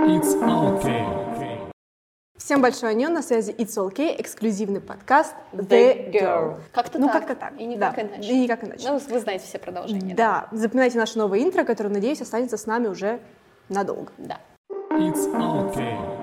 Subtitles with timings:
[0.00, 1.72] It's okay.
[2.36, 6.60] Всем большое анё, на связи It's Okay, эксклюзивный подкаст The Girl.
[6.72, 7.26] Как-то ну, так.
[7.26, 7.60] как-то так.
[7.60, 8.02] И никак да.
[8.02, 8.32] иначе.
[8.32, 8.88] И никак иначе.
[8.88, 10.14] Ну, вы знаете все продолжения.
[10.14, 13.18] да, запоминайте наше новое интро, которое, надеюсь, останется с нами уже
[13.68, 14.12] надолго.
[14.18, 14.38] Да.
[14.92, 16.17] It's okay.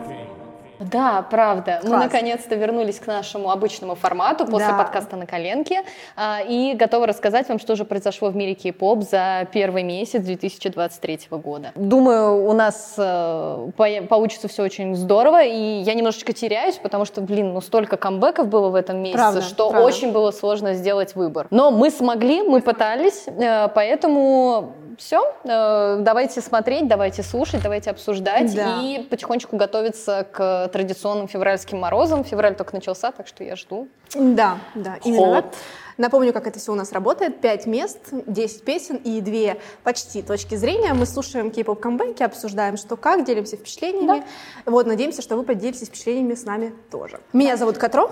[0.92, 1.80] Да, правда.
[1.84, 2.04] Мы Класс.
[2.04, 4.78] наконец-то вернулись к нашему обычному формату после Да.
[4.78, 5.82] подкаста на коленке
[6.16, 11.20] а, и готовы рассказать вам, что же произошло в мире кей-поп за первый месяц 2023
[11.32, 11.72] года.
[11.76, 17.22] Думаю, у нас э, по- получится все очень здорово, и я немножечко теряюсь, потому что,
[17.22, 19.88] блин, ну столько камбэков было в этом месяце, Правда, что правда.
[19.88, 21.48] очень было сложно сделать выбор.
[21.50, 28.82] Но мы смогли, мы пытались, э, поэтому все, давайте смотреть, давайте слушать, давайте обсуждать Да.
[28.82, 32.24] и потихонечку готовиться к традиционным февральским морозам.
[32.24, 33.88] Февраль только начался, так что я жду.
[34.14, 35.54] Да, да, именно так.
[35.98, 37.40] Напомню, как это все у нас работает.
[37.40, 40.94] Пять мест, 10 песен и две почти точки зрения.
[40.94, 44.26] Мы слушаем кей-поп камбэки, обсуждаем, что как, делимся впечатлениями.
[44.66, 47.22] Вот, надеемся, что вы поделитесь впечатлениями с нами тоже.
[47.32, 48.12] Меня зовут Катро,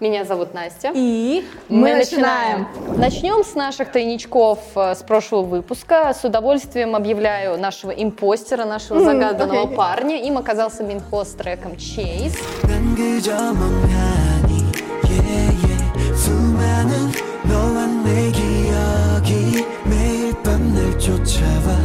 [0.00, 0.90] Меня зовут Настя.
[0.92, 2.66] и мы, начинаем.
[2.96, 6.12] Начнем с наших тайничков э, с прошлого выпуска.
[6.12, 9.76] С удовольствием объявляю нашего импостера, нашего загаданного окей.
[9.76, 10.22] парня.
[10.22, 12.36] Им оказался Минхо с треком Chase.
[12.64, 14.64] 난 그저 멍하니
[15.04, 16.16] yeah, yeah.
[16.16, 17.12] 수많은
[17.44, 21.76] 너와 내 기억이 매일 밤 날 쫓아와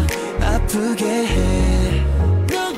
[0.55, 2.12] 아프게 해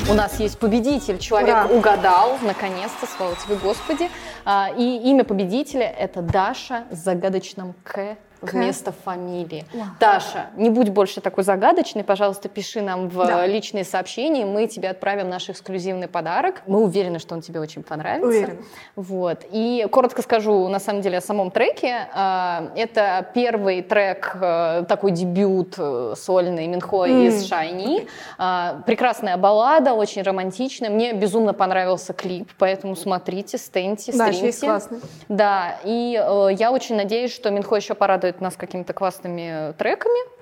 [0.09, 1.19] у нас есть победитель.
[1.19, 1.67] Человек Ура.
[1.67, 4.09] угадал, наконец-то, слава тебе, Господи.
[4.45, 9.65] А, И имя победителя— это Даша с загадочным «К» вместо фамилии.
[10.01, 13.47] Даша, не будь больше такой загадочной, пожалуйста, пиши нам в Да.
[13.47, 16.63] личные сообщения, мы тебе отправим наш эксклюзивный подарок.
[16.67, 18.27] Мы уверены, что он тебе очень понравится.
[18.29, 18.57] Уверена.
[18.97, 19.45] Вот.
[19.51, 22.09] И коротко скажу, на самом деле, о самом треке.
[22.15, 28.09] А, Это первый трек, э, такой дебют э, сольный Минхо из Shiny.
[28.39, 30.91] А, Прекрасная баллада, очень романтичная.
[30.91, 34.49] Мне безумно понравился клип, поэтому смотрите, стеньте, Да, стримте.
[34.49, 35.01] Chase классный.
[35.29, 40.37] Да, и э, я очень надеюсь, что Минхо еще порадует нас какими-то классными треками,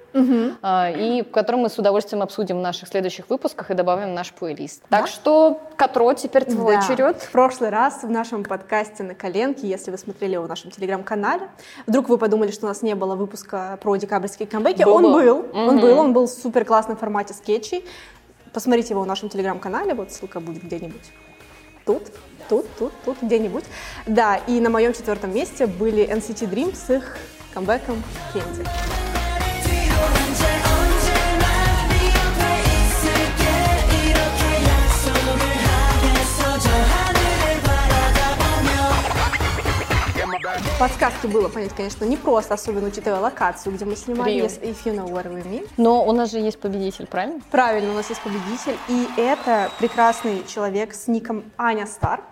[0.63, 4.33] а, и которые мы с удовольствием обсудим в наших следующих выпусках и добавим в наш
[4.33, 4.83] плейлист.
[4.89, 6.83] Так что, Катро, теперь твой Да.
[6.83, 7.21] черед.
[7.21, 11.49] В прошлый раз в нашем подкасте на коленке, если вы смотрели его в нашем телеграм-канале,
[11.87, 14.85] вдруг вы подумали, что у нас не было выпуска про декабрьские камбэки.
[14.85, 15.13] Был, он был.
[15.13, 17.85] был, он был, он был в супер классном формате скетчей.
[18.53, 21.11] Посмотрите его в нашем телеграм-канале, вот ссылка будет где-нибудь
[21.85, 22.03] тут,
[22.49, 23.65] тут, тут, тут, где-нибудь.
[24.07, 27.17] Да, и на моем четвертом месте были NCT Dream с их
[27.55, 28.03] камбэком
[28.35, 28.69] Candy.
[40.79, 44.47] Подсказки было понять, конечно, не просто, особенно учитывая локацию, где мы снимали, Рио.
[44.47, 45.69] yes, If You Know What We Mean.
[45.77, 47.41] Но у нас же есть победитель, правильно?
[47.51, 52.23] Правильно, у нас есть победитель, и это прекрасный человек с ником Аня Стар.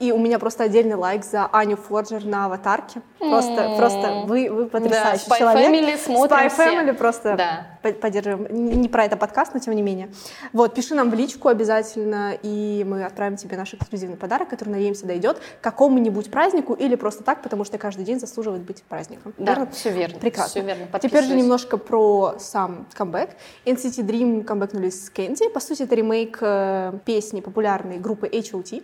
[0.00, 3.02] И у меня просто отдельный лайк за Аню Форджер на аватарке.
[3.18, 5.70] Просто, просто вы, вы потрясающий Spy человек.
[5.70, 6.62] Family смотрим Spy все.
[6.62, 7.66] Family просто Да.
[7.82, 8.46] по- поддерживаем.
[8.80, 10.08] Не про это подкаст, но тем не менее.
[10.54, 15.04] Вот, пиши нам в личку обязательно, и мы отправим тебе наш эксклюзивный подарок, который, надеемся,
[15.04, 19.34] дойдет к какому-нибудь празднику или просто так, потому что каждый день заслуживает быть праздником.
[19.36, 19.70] Да, Верно?
[19.70, 20.18] все верно.
[20.18, 20.62] Прекрасно.
[20.62, 20.86] Все верно.
[20.98, 23.30] Теперь же немножко про сам камбэк.
[23.66, 25.50] NCT Dream камбэкнулись с Кэнди.
[25.50, 28.80] По сути, это ремейк э, песни популярной группы H.O.T.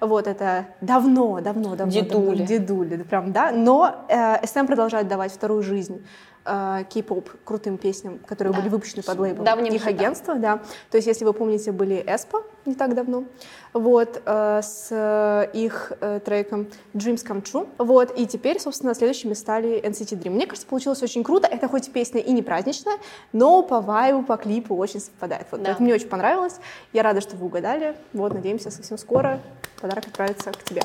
[0.00, 1.92] Вот это давно, давно, давно.
[1.92, 2.38] Дедули.
[2.38, 3.50] давно, дедули, прям, да.
[3.52, 6.04] Но э, SM продолжает давать вторую жизнь
[6.44, 8.60] э, кей-поп крутым песням, которые Да.
[8.60, 9.94] были выпущены под лейблом Давним их хитам.
[9.94, 10.58] агентства, да.
[10.90, 13.24] То есть, если вы помните, были Эспа не так давно,
[13.72, 19.34] вот, э, с э, их э, треком Dreams Come True, вот, и теперь, собственно, следующими
[19.34, 20.30] стали NCT Dream.
[20.30, 22.96] Мне кажется, получилось очень круто, это хоть песня и не праздничная,
[23.32, 25.76] но по вайбу, по клипу очень совпадает, вот, Да.
[25.78, 26.56] мне очень понравилось,
[26.92, 29.40] я рада, что вы угадали, вот, надеемся, совсем скоро
[29.80, 30.82] подарок отправится к тебе.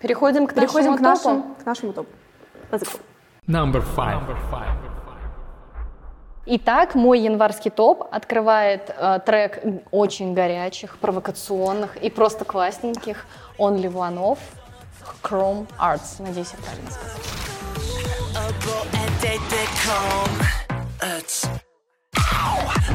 [0.00, 1.62] Переходим к Переходим нашему к нашему, топу.
[1.62, 2.10] к нашему топу.
[2.70, 3.00] Let's go.
[3.46, 4.22] Number five.
[6.50, 13.26] Итак, мой январский топ открывает э, трек очень горячих, провокационных и просто классненьких
[13.58, 14.38] Only One Off
[15.22, 16.20] Chrome Arts.
[16.20, 17.18] Надеюсь, я правильно сказала.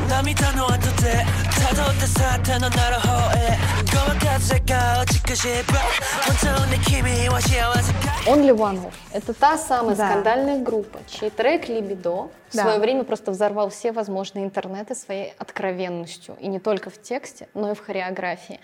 [0.09, 1.25] 涙の後で
[1.67, 3.57] たどって去ったのなら方へ
[3.91, 5.79] ごまかせが落ちくしば
[6.25, 8.93] 本当に君は幸せか Only One Off.
[9.11, 10.09] Это та самая да.
[10.09, 12.61] скандальная группа, чей трек «Либидо» да.
[12.61, 16.37] в свое время просто взорвал все возможные интернеты своей откровенностью.
[16.39, 18.61] И не только в тексте, но и в хореографии.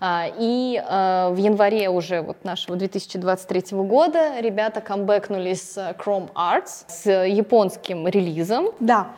[0.00, 6.84] А, и а, в январе уже вот нашего 2023 года ребята камбэкнули с Chrome Arts,
[6.88, 8.70] с японским релизом.
[8.80, 9.08] Да.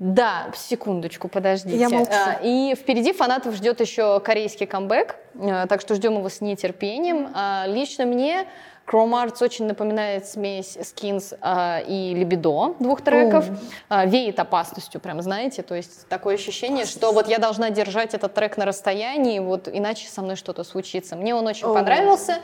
[0.00, 1.76] Да, секундочку, подождите.
[1.76, 2.10] Я молчу.
[2.10, 7.28] А, И впереди фанатов ждет еще корейский камбэк, а, так что ждем его с нетерпением.
[7.34, 8.46] А, Лично мне
[8.86, 11.36] Chrome Arts очень напоминает смесь Skins
[11.86, 13.44] и Либидо двух треков.
[13.90, 18.32] А, Веет опасностью, прям, знаете, то есть такое ощущение, что вот я должна держать этот
[18.32, 21.14] трек на расстоянии, вот иначе со мной что-то случится.
[21.14, 21.74] Мне он очень О.
[21.74, 22.38] понравился,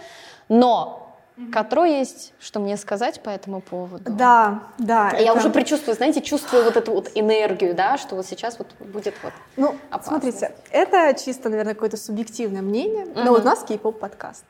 [0.50, 1.05] но
[1.52, 4.10] Катро есть, что мне сказать по этому поводу.
[4.10, 5.10] Да, да.
[5.10, 8.68] Я это- уже предчувствую, знаете, чувствую вот эту вот энергию, да, что вот сейчас вот
[8.80, 9.32] будет вот.
[9.56, 10.18] Ну, опасно.
[10.18, 14.44] смотрите, это чисто, наверное, какое-то субъективное мнение, но вот у нас кей-поп подкаст.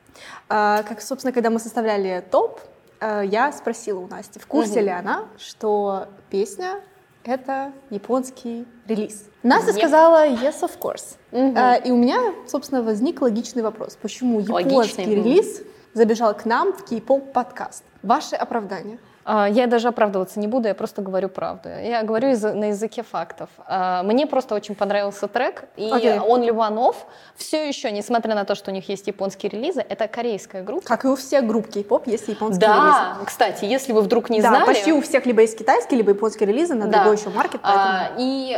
[0.48, 2.60] А, как, собственно, когда мы составляли топ,
[3.00, 6.80] а, я спросила у Насти, в курсе ли она, что песня
[7.24, 9.24] это японский релиз.
[9.42, 9.78] Настя Нет.
[9.78, 11.16] сказала yes, of course.
[11.32, 13.98] А, и у меня, собственно, возник логичный вопрос.
[14.00, 15.62] Почему японский Логичный, релиз
[15.96, 17.82] забежал к нам в кей-поп подкаст?
[18.02, 18.98] Ваше оправдание?
[19.28, 21.68] А, Я даже оправдываться не буду, я просто говорю правду.
[21.68, 23.48] Я говорю из- на языке фактов.
[23.66, 26.20] А, Мне просто очень понравился трек, и Окей.
[26.20, 30.62] он Ливанов все еще, несмотря на то, что у них есть японские релизы, это корейская
[30.62, 30.86] группа.
[30.86, 32.86] Как и у всех групп кей-поп есть японские релизы.
[32.86, 34.64] Да, кстати, если вы вдруг не да, знали...
[34.66, 36.98] почти у всех либо есть китайские, либо японские релизы на Да.
[36.98, 37.84] другой еще маркет, поэтому...
[37.84, 38.56] А, и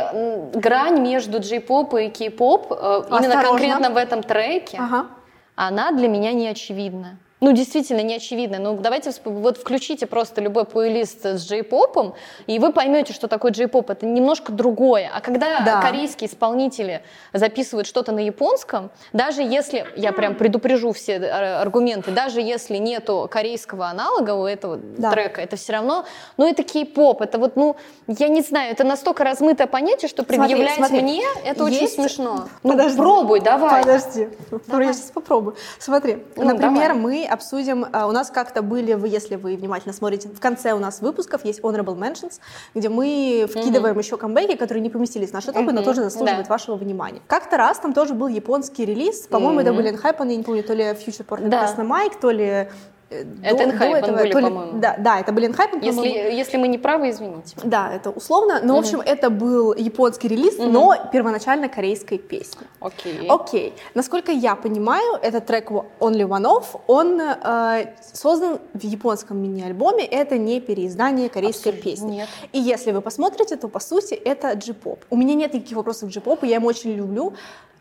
[0.59, 5.07] грань между джей-поп и кей-поп э, именно конкретно в этом треке, Ага.
[5.55, 7.17] она для меня не очевидна.
[7.41, 8.59] Ну, действительно, не очевидно.
[8.59, 12.13] Ну, давайте вот включите просто любой плейлист с джей-попом,
[12.47, 13.89] и вы поймете, что такое джей-поп.
[13.89, 15.09] Это немножко другое.
[15.13, 15.81] А когда Да.
[15.81, 17.01] корейские исполнители
[17.31, 23.29] записывают что-то на японском, даже если, я прям предупрежу все э, аргументы, даже если нету
[23.31, 25.09] корейского аналога у этого Да.
[25.11, 26.03] трека, это все равно,
[26.35, 27.21] ну, это кей-поп.
[27.21, 27.77] Это вот, ну,
[28.07, 31.01] я не знаю, это настолько размытое понятие, что Смотри, предъявлять смотри.
[31.01, 32.49] мне, это очень Есть- смешно.
[32.63, 32.97] Ну, Подожди.
[32.97, 33.81] пробуй, давай.
[33.83, 34.27] Подожди.
[34.67, 35.55] Ну, Я сейчас попробую.
[35.79, 37.01] Смотри, Ну, например, давай.
[37.01, 40.79] мы обсудим, а, у нас как-то были, вы, если вы внимательно смотрите, в конце у
[40.79, 42.39] нас выпусков есть honorable mentions,
[42.75, 46.47] где мы вкидываем еще камбэки, которые не поместились в наши топы, но Мгм, тоже заслуживают
[46.47, 46.53] да.
[46.53, 47.21] вашего внимания.
[47.27, 49.77] Как-то раз там тоже был японский релиз, по-моему, это Мгм.
[49.83, 51.59] были Enhypen, я не помню, то ли Future Port Да.
[51.59, 52.67] Красный Майк, то ли
[53.09, 54.79] Это до- до Enhypen этого, были, по-моему.
[54.79, 56.29] Да, да, это были Enhypen, Если, по-моему.
[56.37, 57.55] если мы не правы, извините.
[57.63, 62.67] Да, это условно, но, в общем, это был японский релиз, но первоначально корейской песни.
[62.79, 63.27] Окей.
[63.27, 63.73] Окей.
[63.95, 70.05] Насколько я понимаю, этот трек Only One Off, он э, создан в японском мини-альбоме.
[70.05, 72.11] Это не переиздание корейской Абсолютно песни.
[72.11, 72.29] нет.
[72.53, 74.99] И если вы посмотрите, то по сути это джи-поп.
[75.09, 77.33] У меня нет никаких вопросов к джи-попу, я его очень люблю,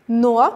[0.06, 0.54] но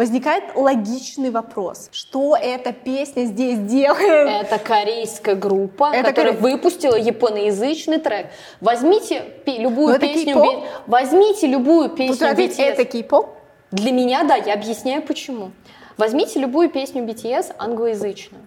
[0.00, 4.46] возникает логичный вопрос, что эта песня здесь делает?
[4.46, 8.28] Это корейская группа, Это которая коре- выпустила японоязычный трек.
[8.62, 10.42] Возьмите любую Но это песню?
[10.42, 12.62] Би- возьмите любую Тут песню BTS.
[12.62, 13.28] это кей-поп?
[13.72, 15.50] Для меня, да, я объясняю почему.
[15.98, 18.42] Возьмите любую песню BTS англоязычную.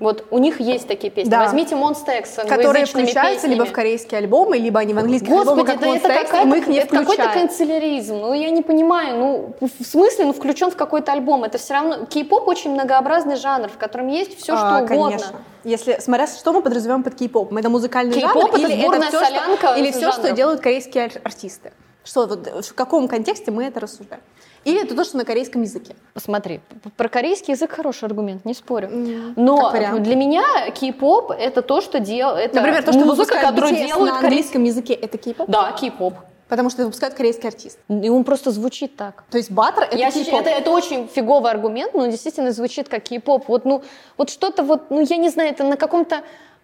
[0.00, 1.30] Вот у них есть такие песни.
[1.30, 1.44] Да.
[1.44, 3.74] Возьмите Monsta X с Которые включаются либо в песнями.
[3.74, 6.46] корейские альбомы, либо они в английских Господи, альбомах, это, как это, Monsta X, и какая-то-
[6.48, 8.14] мы их не это какой-то канцеляризм.
[8.16, 9.18] Ну, я не понимаю.
[9.18, 11.44] Ну, в смысле, ну, включен в какой-то альбом.
[11.44, 12.06] Это все равно...
[12.06, 15.04] Кей-поп очень многообразный жанр, в котором есть все, что А, угодно.
[15.18, 15.36] Конечно.
[15.64, 17.52] Если, смотря что мы подразумеваем под кей-поп.
[17.54, 20.36] Это музыкальный Кей-поп жанр это или это все, солянка что, или все, что жанров.
[20.36, 21.72] делают корейские ар- артисты?
[22.04, 24.22] Что, вот, в каком контексте мы это рассуждаем?
[24.68, 25.96] Или это то, что на корейском языке?
[26.12, 26.60] Посмотри,
[26.96, 28.90] про корейский язык хороший аргумент, не спорю.
[29.36, 32.52] Но для меня кей-поп это то, что делает...
[32.54, 35.48] Например, то, что музыка, которую делают на английском языке, это кей-поп?
[35.48, 36.14] Да, кей-поп.
[36.48, 37.78] Потому что выпускают корейский артист.
[37.88, 39.24] И он просто звучит так.
[39.30, 40.40] То есть баттер— это Я кей-поп.
[40.40, 43.48] это, это очень фиговый аргумент, но действительно звучит как кей-поп.
[43.48, 43.82] Вот, ну,
[44.16, 46.22] вот что-то вот, ну, я не знаю, это на каком-то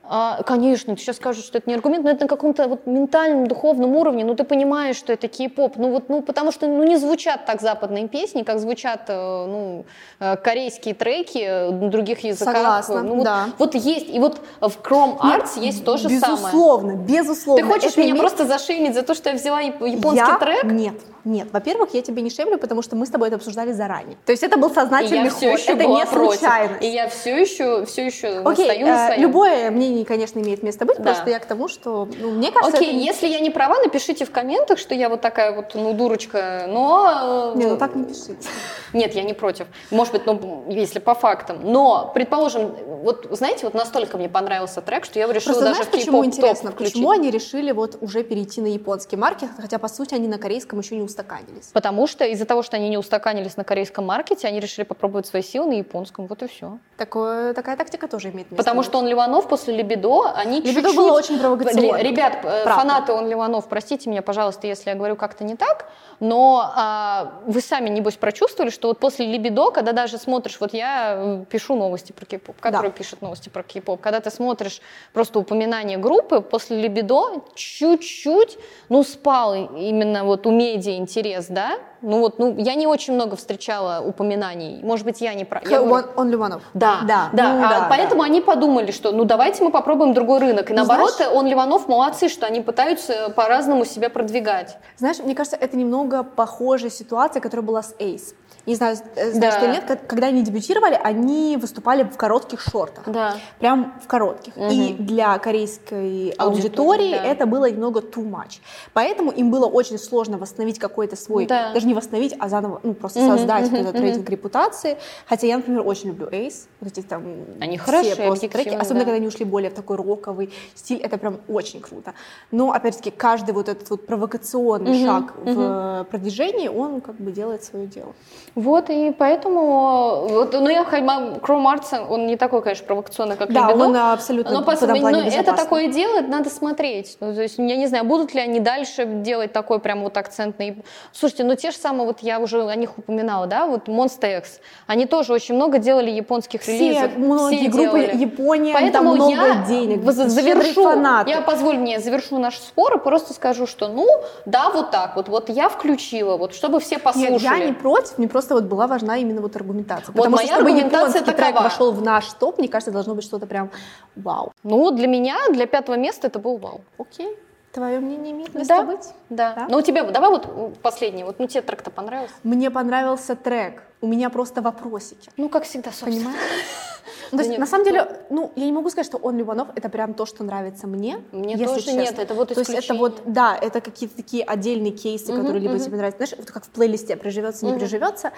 [0.09, 3.47] а, конечно, ты сейчас скажешь, что это не аргумент, но это на каком-то вот ментальном,
[3.47, 6.97] духовном уровне, ну ты понимаешь, что это кей-поп, ну вот, ну потому что ну не
[6.97, 9.85] звучат так западные песни, как звучат, э, ну,
[10.21, 12.55] э, корейские треки э, на других языках.
[12.55, 13.47] Согласна, ну, вот, да.
[13.59, 16.37] вот есть, и вот в Chrome Arts есть то же самое.
[16.45, 17.63] Безусловно, безусловно.
[17.65, 20.39] Ты хочешь Это меня имеет- просто зашеймить за то, что я взяла яп- японский я?
[20.39, 20.65] трек?
[20.65, 21.49] Нет, нет.
[21.53, 24.17] Во-первых, я тебя не шеймлю, потому что мы с тобой это обсуждали заранее.
[24.27, 26.39] То есть это был сознательный ход, это не против.
[26.39, 26.83] случайность.
[26.83, 29.23] И я все еще, все еще Окей, стою на э, своем.
[29.23, 31.05] любое мнение, конечно, имеет место быть, Да.
[31.05, 34.25] просто я к тому, что, ну, мне кажется, Окей, это если я не права, напишите
[34.25, 37.53] в комментах, что я вот такая вот, ну, дурочка, но...
[37.55, 38.37] э, Не, ну так не пишите.
[38.93, 39.67] Нет, я не против.
[39.91, 41.61] Может быть, ну, если по фактам.
[41.65, 45.91] Но, предположим, вот, знаете, вот настолько мне понравился трек, что я решила Просто даже знаешь,
[45.91, 46.71] почему интересно?
[46.71, 46.95] включить.
[46.95, 50.79] Почему они решили вот уже перейти на японский маркет, хотя, по сути, они на корейском
[50.79, 51.71] еще не устаканились?
[51.73, 55.43] Потому что из-за того, что они не устаканились на корейском маркете, они решили попробовать свои
[55.43, 56.27] силы на японском.
[56.27, 56.79] Вот и все.
[56.97, 58.57] Такое, такая тактика тоже имеет место.
[58.57, 60.97] Потому что он Ливанов после Либидо, они Либидо чуть-чуть...
[60.97, 62.03] было очень провокационно.
[62.03, 62.71] Ребят, э, Правда.
[62.71, 65.87] фанаты он Ливанов, простите меня, пожалуйста, если я говорю как-то не так,
[66.21, 71.15] но а, вы сами, небось, прочувствовали, что вот после Либидо, когда даже смотришь, вот я
[71.17, 74.81] э, пишу новости про кей-поп, которые пишет новости про кей-поп, когда ты смотришь
[75.13, 81.79] просто упоминание группы, после Либидо чуть-чуть, ну, спал именно вот у медиа интерес, да?
[82.03, 84.81] Ну вот, ну, я не очень много встречала упоминаний.
[84.83, 85.63] Может быть, я не прав.
[85.71, 86.63] Я Он, он Ливанов.
[86.75, 87.53] да, да, да.
[87.53, 90.71] ну А да, поэтому они подумали, что ну давайте мы попробуем другой рынок.
[90.71, 94.79] И Ну, наоборот, знаешь- он Ливанов молодцы, что они пытаются по-разному себя продвигать.
[94.97, 98.35] Знаешь, мне кажется, это немного похожая ситуация, которая была с Ace.
[98.67, 99.33] Не знаю, э, Да.
[99.33, 103.05] знаешь ты или нет, когда они дебютировали, они выступали в коротких шортах.
[103.07, 103.37] Да.
[103.59, 104.55] Прям в коротких.
[104.57, 107.25] И для корейской аудитории да.
[107.25, 108.61] это было немного too much.
[108.95, 111.73] Поэтому им было очень сложно восстановить какой-то свой, Да.
[111.75, 114.03] даже не восстановить, а заново, ну, просто Мгм, создать мгм, этот мгм.
[114.03, 114.97] рейтинг репутации.
[115.27, 116.67] Хотя я, например, очень люблю Ace.
[116.81, 117.23] Вот эти там
[117.61, 118.69] Они все хороши, просто треки.
[118.71, 119.05] Особенно, да.
[119.07, 120.99] когда они ушли более в такой роковый стиль.
[121.01, 122.15] Это прям очень круто.
[122.51, 127.63] Но, опять-таки, каждый вот этот вот провокационный Мгм, шаг в продвижении, он как бы делает
[127.63, 128.15] свое дело.
[128.55, 130.27] Вот, и поэтому...
[130.29, 131.03] Вот, ну, я хоть
[131.43, 133.85] Кроу Мартин, он не такой, конечно, провокационный, как Да, Либидо.
[133.85, 135.43] он абсолютно но, по- но это безопасный.
[135.57, 137.17] такое делает, надо смотреть.
[137.21, 140.85] Ну, то есть, я не знаю, будут ли они дальше делать такой прям вот акцентный...
[141.13, 144.61] Слушайте, ну те же самые, вот я уже о них упоминала, да, вот Monster X,
[144.87, 147.17] они тоже очень много делали японских Все, релизов.
[147.17, 148.17] многие группы делали.
[148.17, 150.03] Япония, Поэтому там много я денег.
[150.13, 151.31] завершу, фанаты.
[151.31, 154.07] я позволь мне завершу наш спор и просто скажу, что ну
[154.47, 157.33] да, вот так вот, вот я включила, вот чтобы все послушали.
[157.33, 160.09] Нет, я не против, мне просто вот была важна именно вот аргументация.
[160.13, 161.63] Вот Потому моя что, чтобы аргументация японский трек такова.
[161.65, 163.71] вошел в наш топ, мне кажется, должно быть что-то прям
[164.17, 164.53] вау.
[164.63, 166.83] Ну для меня для пятого места это был вау.
[166.99, 167.39] Окей,
[167.73, 168.83] твое мнение имеет место Да.
[168.83, 169.09] быть?
[169.31, 169.53] Да.
[169.55, 169.67] Да?
[169.71, 172.35] Ну у тебя, давай вот последний, вот ну тебе трек-то понравился?
[172.43, 175.31] Мне понравился трек, у меня просто вопросики.
[175.37, 176.17] Ну как всегда, собственно.
[176.31, 176.94] Понимаешь?
[177.33, 179.89] Ну, то есть, на самом деле, ну, я не могу сказать, что он Ливанов, это
[179.89, 181.19] прям то, что нравится мне.
[181.33, 182.01] Мне если тоже честно.
[182.01, 185.79] нет, это вот То есть это вот, да, это какие-то такие отдельные кейсы, которые либо
[185.79, 188.33] тебе нравятся, знаешь, вот как в плейлисте, приживется, не приживется.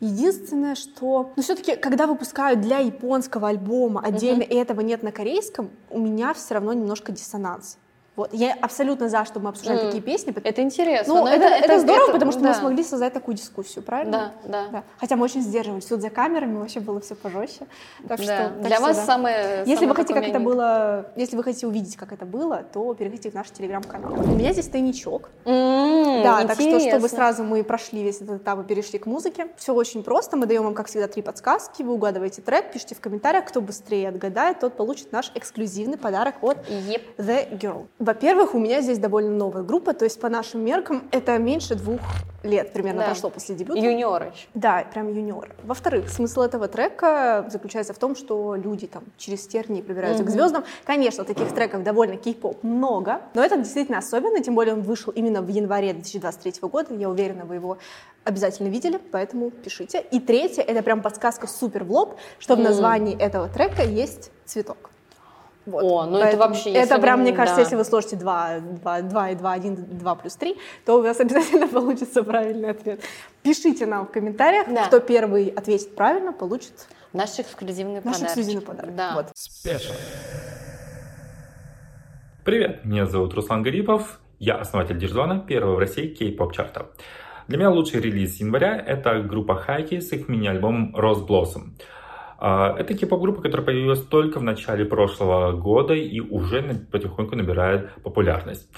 [0.00, 5.70] Единственное, что, ну, все-таки, когда выпускают для японского альбома отдельно, и этого нет на корейском,
[5.88, 7.78] у меня все равно немножко диссонанс.
[8.16, 9.86] Вот, я абсолютно за, чтобы мы обсуждали Мгм.
[9.88, 10.34] такие песни.
[10.42, 11.14] Это интересно.
[11.14, 12.48] Ну, но это, это, здорово, это- потому что да.
[12.48, 14.32] мы смогли создать такую дискуссию, правильно?
[14.44, 14.82] Да, да.
[14.98, 15.84] Хотя мы очень сдерживались.
[15.84, 17.66] Тут за камерами вообще было все пожестче.
[18.08, 18.24] Так Да.
[18.24, 19.04] что, так Для что вас да.
[19.04, 22.62] самое Если самое вы хотите, как это было, если вы хотите увидеть, как это было,
[22.72, 24.12] то переходите в наш телеграм-канал.
[24.14, 25.28] У меня здесь тайничок.
[25.44, 27.08] М, да, так что, чтобы интересно.
[27.08, 29.48] сразу мы прошли весь этот этап и перешли к музыке.
[29.58, 30.38] Все очень просто.
[30.38, 31.82] Мы даем вам, как всегда, три подсказки.
[31.82, 33.44] Вы угадываете трек, пишите в комментариях.
[33.44, 37.02] Кто быстрее отгадает, тот получит наш эксклюзивный подарок от Еп.
[37.18, 37.86] The Girl.
[38.10, 41.98] Во-первых, у меня здесь довольно новая группа, то есть по нашим меркам это меньше двух
[42.44, 43.06] лет примерно Да.
[43.06, 43.80] прошло после дебюта.
[43.80, 44.32] Юниоры.
[44.54, 45.48] Да, прям юниор.
[45.64, 50.62] Во-вторых, смысл этого трека заключается в том, что люди там через тернии пробираются к звездам.
[50.84, 55.42] Конечно, таких треков довольно кей-поп много, но этот действительно особенный, тем более он вышел именно
[55.42, 56.94] в январе 2023 года.
[56.94, 57.78] Я уверена, вы его
[58.22, 60.04] обязательно видели, поэтому пишите.
[60.12, 62.68] И третье, это прям подсказка супер в лоб, что в Мгм.
[62.68, 64.90] названии этого трека есть цветок.
[65.66, 65.82] Вот.
[65.82, 67.62] О, ну это Поэтому вообще, если Это прям, вы- мне кажется, да.
[67.62, 71.18] если вы сложите 2, 2, 2 и 2, 1, 2 плюс 3, то у вас
[71.20, 73.00] обязательно получится правильный ответ.
[73.42, 74.86] Пишите нам в комментариях, Да.
[74.86, 78.22] кто первый ответит правильно, получит Наш эксклюзивный наш подарок.
[78.26, 78.94] эксклюзивный подарок.
[78.94, 79.12] Да.
[79.16, 79.26] Вот.
[79.34, 79.92] Спешл.
[82.44, 86.86] Привет, меня зовут Руслан Гарипов, я основатель Дирзона, первого в России кей-поп чарта.
[87.48, 91.72] Для меня лучший релиз января— это группа Хайки с их мини-альбомом Rose Blossom.
[92.38, 98.68] А, Это кей-поп-группа, которая появилась только в начале прошлого года и уже потихоньку набирает популярность.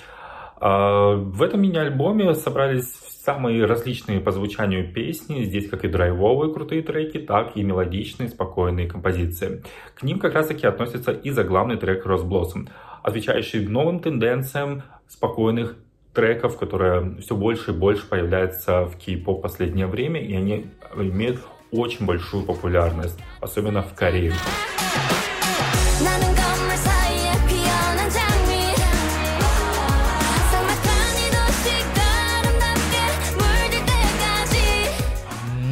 [0.60, 2.92] А, В этом мини-альбоме собрались
[3.28, 5.42] самые различные по звучанию песни.
[5.42, 9.62] Здесь как и драйвовые крутые треки, так и мелодичные, спокойные композиции.
[9.94, 12.68] К ним как раз таки относится и заглавный трек Rose Blossom,
[13.02, 15.76] отвечающий новым тенденциям спокойных
[16.14, 22.06] треков, которые все больше и больше появляются в кей-поп последнее время, и они имеют очень
[22.06, 24.34] большую популярность, особенно в Корее.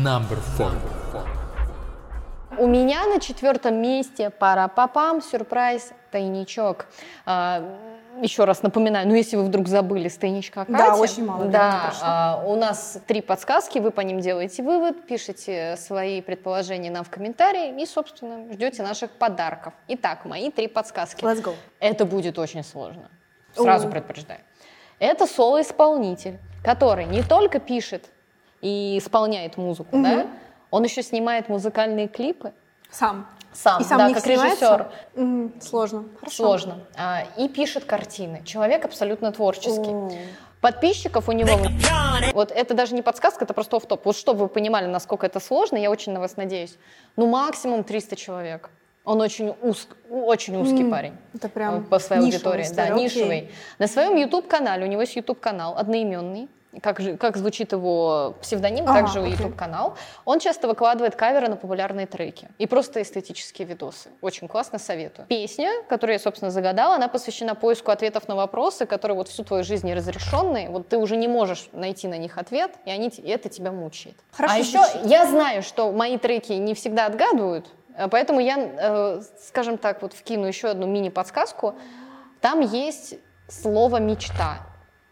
[0.03, 0.73] Number four.
[2.59, 6.87] У меня на четвертом месте пара папам сюрприз тайничок.
[7.27, 7.63] А,
[8.23, 10.73] еще раз напоминаю, ну если вы вдруг забыли с тайничка Кати.
[10.73, 15.77] Да, очень мало Да, а, у нас три подсказки, вы по ним делаете вывод, пишите
[15.77, 19.75] свои предположения нам в комментарии и, собственно, ждете наших подарков.
[19.89, 21.25] Итак, мои три подсказки.
[21.25, 21.55] Let's go.
[21.81, 23.11] Это будет очень сложно.
[23.55, 23.91] Сразу О.
[23.91, 24.41] предупреждаю.
[24.99, 28.07] Это соло-исполнитель, который не только пишет
[28.63, 30.27] и исполняет музыку, да,
[30.71, 32.53] он еще снимает музыкальные клипы
[32.91, 33.27] Сам.
[33.53, 34.87] сам, И сам да, в как режиссер.
[35.61, 36.05] Сложно.
[36.21, 36.37] Хорошо.
[36.37, 36.79] Сложно.
[36.97, 38.43] А, и пишет картины.
[38.45, 39.91] Человек абсолютно творческий.
[39.91, 40.11] О.
[40.61, 41.51] Подписчиков у него...
[42.33, 44.05] Вот это даже не подсказка, это просто офф-топ.
[44.05, 46.77] Вот чтобы вы понимали, насколько это сложно, я очень на вас надеюсь.
[47.17, 48.71] Ну, максимум 300 человек.
[49.05, 51.17] Он очень, уз- очень узкий М, парень.
[51.33, 52.67] Это прям по своей аудитории.
[52.75, 53.05] Да, окей.
[53.05, 53.51] нишевый.
[53.79, 56.49] На своем YouTube-канале, у него есть YouTube-канал одноименный,
[56.81, 59.33] как, же, как звучит его псевдоним, Ага, также окей.
[59.33, 59.97] YouTube-канал.
[60.25, 64.11] Он часто выкладывает каверы на популярные треки и просто эстетические видосы.
[64.21, 65.27] Очень классно, советую.
[65.27, 69.65] Песня, которую я, собственно, загадала, она посвящена поиску ответов на вопросы, которые вот всю твою
[69.65, 70.69] жизнь неразрешенные.
[70.69, 74.17] Вот ты уже не можешь найти на них ответ, и, они, и это тебя мучает.
[74.33, 75.11] Хорошо а еще звучит.
[75.11, 77.67] я знаю, что мои треки не всегда отгадывают,
[77.97, 81.75] э, поэтому я, э, скажем так, вот вкину еще одну мини-подсказку.
[82.41, 83.17] Там есть
[83.49, 84.59] слово «мечта»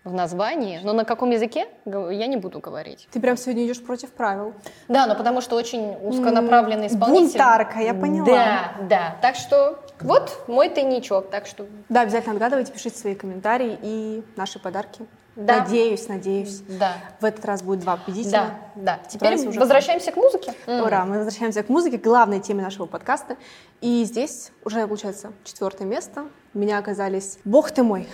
[0.04, 3.08] в названии, но на каком языке я не буду говорить.
[3.10, 4.52] Ты прям сегодня идешь против правил.
[4.88, 7.38] Да, но потому что очень узконаправленный исполнитель.
[7.38, 8.26] бунтарка, я поняла.
[8.26, 9.16] Да, да.
[9.22, 14.58] Так что вот мой тайничок, так что Да, обязательно отгадывайте, пишите свои комментарии и наши
[14.58, 15.06] подарки.
[15.36, 15.60] Да.
[15.60, 16.60] Надеюсь, надеюсь.
[16.68, 16.92] да.
[17.18, 18.50] В этот раз будет два победителя.
[18.76, 18.98] Да, да.
[19.08, 20.54] Теперь уже возвращаемся к музыке.
[20.66, 23.36] Ура, мы возвращаемся к музыке, к главной теме нашего подкаста.
[23.80, 26.26] И здесь уже, получается, четвертое место.
[26.52, 28.06] У меня оказались, бог ты мой,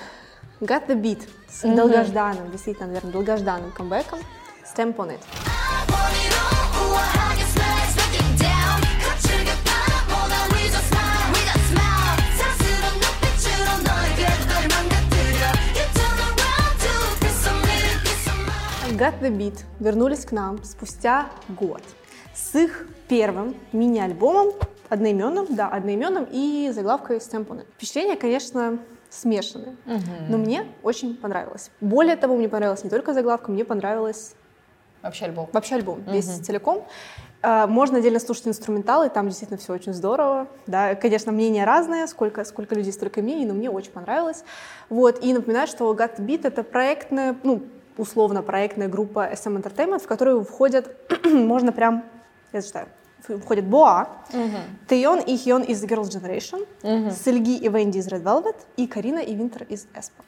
[0.61, 1.75] Got the Beat с mm-hmm.
[1.75, 4.19] долгожданным, действительно, наверное, долгожданным камбэком
[4.62, 5.21] с Temp on it.
[18.99, 21.81] Got the Beat вернулись к нам спустя год
[22.35, 24.52] с их первым мини-альбомом,
[24.90, 27.67] одноименным, да, одноименным и заглавкой Stamp on it.
[27.76, 28.79] Впечатление, конечно,
[29.11, 29.76] смешанные,
[30.29, 31.71] но мне очень понравилось.
[31.81, 34.35] Более того, мне понравилась не только заглавка, мне понравилась
[35.02, 35.49] Вообще альбом.
[35.52, 36.85] Вообще альбом, весь целиком.
[37.43, 40.47] А, Можно отдельно слушать инструменталы, там действительно все очень здорово.
[40.67, 44.45] Да, конечно, мнения разные, сколько, сколько людей, столько мнений, но мне очень понравилось.
[44.90, 47.62] Вот, и напоминаю, что Got Beat— это проектная, ну,
[47.97, 52.05] условно проектная группа SM Entertainment, в которую входят, можно прям,
[52.52, 52.88] я зачитаю,
[53.31, 54.09] в- входят Боа,
[54.89, 56.67] Тэйон и Хьон из The Girls' Generation,
[57.13, 60.23] Сельги и Венди из Red Velvet и Карина и Винтер из Эспа.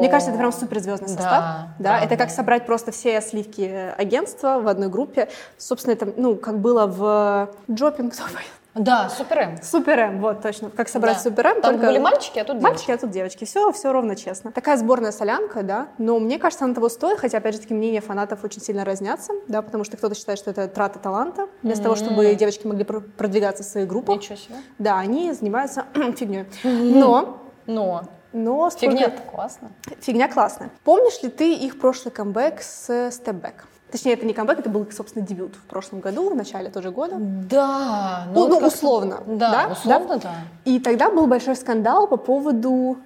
[0.00, 1.24] Мне кажется, это прям суперзвездный состав.
[1.32, 5.28] Да, Да, это как собрать просто все сливки э, агентства в одной группе.
[5.56, 8.12] Собственно, это, ну, как было в Джопинг.
[8.76, 9.62] Да, супер М.
[9.62, 10.70] Супер М, вот точно.
[10.70, 11.20] Как собрать Да.
[11.22, 11.86] Супер М, Там только...
[11.86, 13.44] были мальчики, а тут Мальчики, а тут девочки.
[13.44, 14.52] Все, все ровно честно.
[14.52, 18.00] Такая сборная солянка, да, но мне кажется, она того стоит, хотя, опять же, таки, мнения
[18.00, 21.94] фанатов очень сильно разнятся, да, потому что кто-то считает, что это трата таланта, вместо того,
[21.96, 24.16] чтобы девочки могли пр- продвигаться в своих группах.
[24.16, 24.56] Ничего себе.
[24.78, 25.84] Да, они занимаются
[26.16, 26.44] фигней.
[26.64, 29.70] Но, Но но сколько- фигня классно.
[30.00, 30.70] Фигня классная.
[30.84, 33.54] Помнишь ли ты их прошлый камбэк с Step Back?
[33.96, 37.16] Точнее, это не камбэк, это был, собственно, дебют в прошлом году, в начале тоже года.
[37.18, 39.22] Да, Ну, ну, как- условно.
[39.26, 40.34] Да, условно, да.
[40.66, 42.98] И тогда был большой скандал по поводу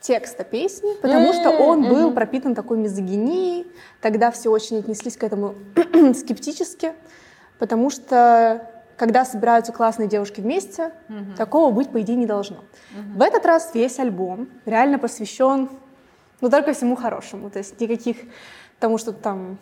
[0.00, 3.66] текста песни, потому что он был пропитан такой мизогинией.
[4.02, 5.54] Тогда все очень отнеслись к этому
[6.14, 6.92] скептически,
[7.58, 8.60] потому что
[8.98, 10.92] когда собираются классные девушки вместе,
[11.38, 12.58] такого быть, по идее, не должно.
[13.14, 15.70] В этот раз весь альбом реально посвящен,
[16.42, 17.48] ну, только всему хорошему.
[17.48, 18.18] То есть никаких
[18.78, 19.56] тому, что там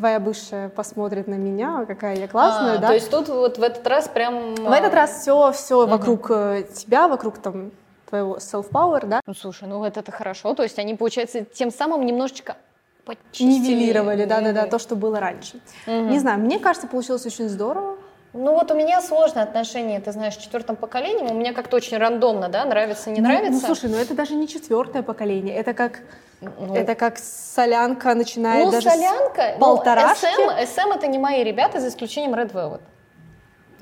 [0.00, 2.88] твоя бывшая посмотрит на меня, какая я классная, А, да?
[2.88, 4.54] То есть тут вот в этот раз прям...
[4.54, 7.70] В этот раз все, все вокруг э, тебя, вокруг там
[8.08, 10.54] твоего self-power, да, Ну, слушай, ну это хорошо.
[10.54, 12.56] То есть они, получается, тем самым немножечко
[13.04, 13.48] почистили.
[13.48, 15.60] нивелировали, да-да-да, то, что было раньше.
[15.86, 17.96] Не знаю, мне кажется, получилось очень здорово.
[18.32, 21.30] Ну вот у меня сложное отношение, ты знаешь, с четвертым поколением.
[21.30, 23.52] У меня как-то очень рандомно, да, нравится, не Ну, нравится.
[23.52, 26.00] Ну, слушай, ну это даже не четвертое поколение, это как,
[26.40, 30.26] Ну, это как солянка начинает ну, даже с солянка, полторашки.
[30.38, 32.80] ну, SM, SM это не мои ребята, за исключением Red Velvet.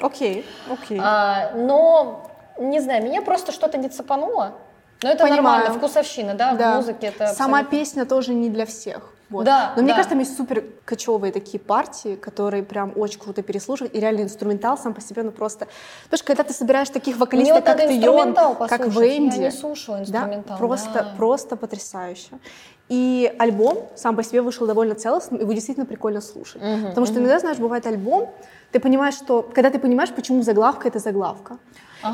[0.00, 0.98] Окей, окей.
[1.02, 4.52] А, но, не знаю, меня просто что-то не цепануло.
[5.02, 5.42] Но это Понимаю.
[5.42, 6.72] нормально, вкусовщина, да, Да.
[6.72, 9.12] в музыке это Сама абсолютно- песня тоже не для всех.
[9.30, 9.44] Вот.
[9.44, 9.96] Да, Но мне да.
[9.96, 13.94] кажется, там есть супер кочевые такие партии, которые прям очень круто переслушивать.
[13.94, 15.68] И реально инструментал сам по себе, ну просто...
[16.04, 18.86] Потому что когда ты собираешь таких Мне вокалистов, вот как надо Тэйон, инструментал как.
[18.86, 20.58] Венди, Я не слушала да, инструментал.
[20.58, 21.14] просто, да.
[21.16, 22.38] просто потрясающе.
[22.88, 26.62] И альбом сам по себе вышел довольно целостным, его действительно прикольно слушать.
[26.88, 28.30] Потому что иногда, знаешь, бывает альбом,
[28.72, 29.42] ты понимаешь, что...
[29.42, 31.58] Когда ты понимаешь, почему заглавка— это заглавка.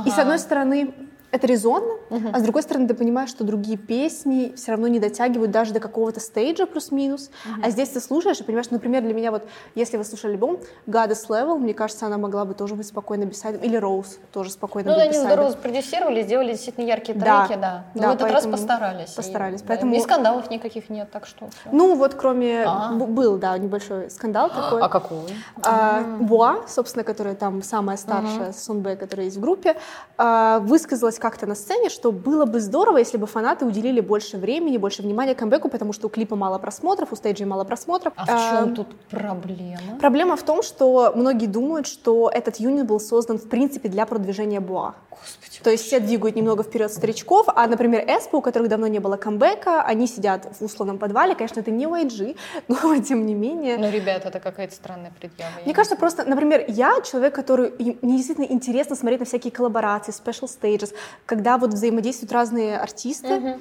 [0.04, 0.94] И с одной стороны,
[1.34, 1.94] это резонно,
[2.32, 5.80] а с другой стороны, ты понимаешь, что другие песни все равно не дотягивают даже до
[5.80, 7.30] какого-то стейджа плюс-минус.
[7.62, 9.42] А здесь ты слушаешь и понимаешь, например, для меня вот,
[9.74, 13.62] если вы слушали альбом Goddess Level, мне кажется, она могла бы тоже быть спокойно бисайдом.
[13.62, 15.30] Или Rose тоже спокойно Ну, они бисайдом.
[15.32, 17.84] здорово спродюсировали, сделали действительно яркие Да, треки, да.
[17.94, 19.12] Но да, в этот раз постарались.
[19.12, 21.70] И- постарались, да, поэтому- И скандалов никаких нет, так что всё.
[21.72, 22.64] Ну, вот кроме...
[22.64, 22.92] А.
[22.92, 24.80] Был, да, небольшой скандал такой.
[24.80, 25.18] А какой?
[25.62, 29.76] А, Буа, собственно, которая там самая старшая Сунбэ, которая есть в группе,
[30.16, 34.76] а, высказалась как-то на сцене, что было бы здорово, если бы фанаты уделили больше времени,
[34.76, 38.12] больше внимания камбэку, потому что у клипа мало просмотров, у стейджей мало просмотров.
[38.16, 39.96] А в чем Эм, тут проблема?
[39.98, 44.60] Проблема в том, что многие думают, что этот юнит был создан в принципе для продвижения
[44.60, 44.96] Боа.
[45.08, 45.53] Господи.
[45.64, 49.16] То есть все двигают немного вперед старичков, а, например, Эспо, у которых давно не было
[49.16, 51.34] камбэка, они сидят в условном подвале.
[51.34, 52.36] Конечно, это не YG,
[52.68, 53.78] но тем не менее.
[53.78, 55.52] Ну, ребята, это какая-то странная предъява.
[55.56, 57.72] Мне не кажется, просто, например, я человек, который
[58.02, 60.92] мне действительно интересно смотреть на всякие коллаборации, special stages,
[61.24, 63.56] когда вот взаимодействуют разные артисты.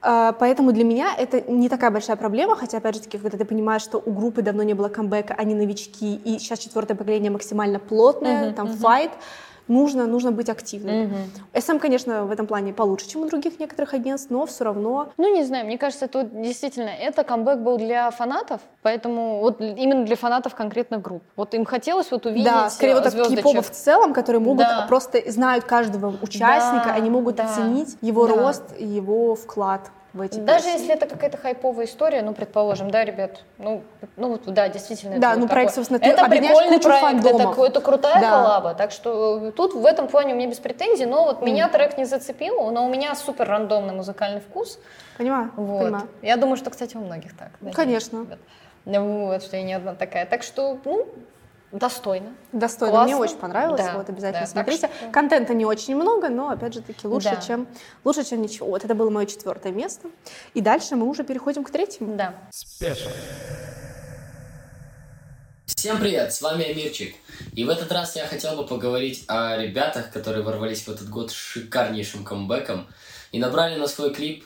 [0.00, 3.44] А, Поэтому для меня это не такая большая проблема, хотя, опять же таки, когда ты
[3.44, 7.80] понимаешь, что у группы давно не было камбэка, они новички, и сейчас четвертое поколение максимально
[7.80, 9.10] плотное, там файт,
[9.68, 11.12] нужно, нужно быть активным.
[11.52, 15.34] SM, конечно, в этом плане получше, чем у других некоторых агентств, но все равно Ну,
[15.34, 20.16] не знаю, мне кажется, тут действительно это камбэк был для фанатов, поэтому вот именно для
[20.16, 21.22] фанатов конкретных групп.
[21.36, 24.86] Вот им хотелось вот увидеть Да, скорее вот э, кей-попа в целом, которые могут Да.
[24.88, 28.34] просто знают каждого участника, Да, они могут да, оценить его да.
[28.34, 30.78] рост и его вклад в эти Даже песни.
[30.80, 33.82] если это какая-то хайповая история, ну, предположим, да, ребят, ну,
[34.16, 35.18] ну вот, да, действительно.
[35.18, 38.30] Да, это ну, вот проект, такой- собственно, ты это прикольный проект, это, это крутая Да.
[38.30, 41.68] коллаба, так что э, тут в этом плане у меня без претензий, но вот меня
[41.68, 44.78] трек не зацепил, но у меня супер рандомный музыкальный вкус,
[45.16, 45.50] Понимаю?
[45.56, 45.84] вот.
[45.84, 46.08] Понимаю.
[46.20, 47.50] Я думаю, что, кстати, у многих так.
[47.74, 48.22] Конечно.
[48.22, 48.38] ребят.
[48.84, 50.26] Ну, Вот, что я не одна такая.
[50.26, 51.06] Так что, ну,
[51.72, 52.34] достойно.
[52.52, 52.92] Достойно.
[52.92, 53.04] Классно.
[53.14, 53.80] Мне очень понравилось.
[53.82, 54.88] Да, вот обязательно да, смотрите.
[54.88, 57.36] что- Контента не очень много, но опять же таки лучше, Да.
[57.40, 57.66] чем
[58.04, 58.68] лучше, чем ничего.
[58.68, 60.08] Вот это было мое четвертое место.
[60.54, 62.16] И дальше мы уже переходим к третьему.
[62.16, 62.34] Да.
[62.50, 63.10] Special.
[65.66, 67.14] Всем привет, с вами Амирчик.
[67.54, 71.30] И в этот раз я хотел бы поговорить о ребятах, которые ворвались в этот год
[71.30, 72.86] с шикарнейшим камбэком
[73.32, 74.44] и набрали на свой клип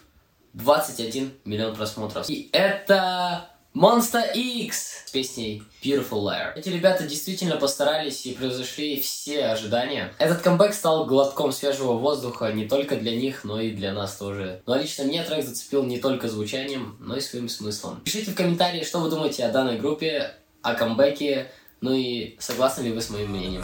[0.54, 2.30] 21 миллион просмотров.
[2.30, 6.54] И это Monster X с песней Beautiful Liar.
[6.56, 10.14] Эти ребята действительно постарались и превзошли все ожидания.
[10.18, 14.62] Этот камбэк стал глотком свежего воздуха не только для них, но и для нас тоже.
[14.64, 18.00] Ну а лично меня трек зацепил не только звучанием, но и своим смыслом.
[18.00, 20.30] Пишите в комментарии, что вы думаете о данной группе,
[20.62, 21.50] о камбэке,
[21.82, 23.62] ну и согласны ли вы с моим мнением.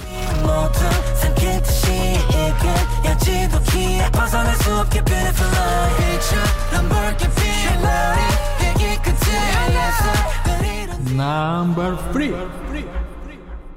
[11.17, 12.35] Number three.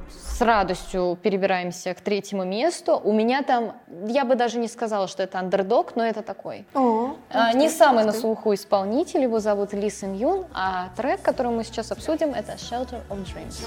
[0.10, 3.00] С радостью перебираемся к третьему месту.
[3.02, 3.74] У меня там,
[4.06, 6.66] я бы даже не сказала, что это андердог, но это такой.
[6.74, 11.54] О, А, не самый на слуху исполнитель, его зовут Ли Сэн Юн, а трек, который
[11.54, 13.64] мы сейчас обсудим, это Shelter of Dreams.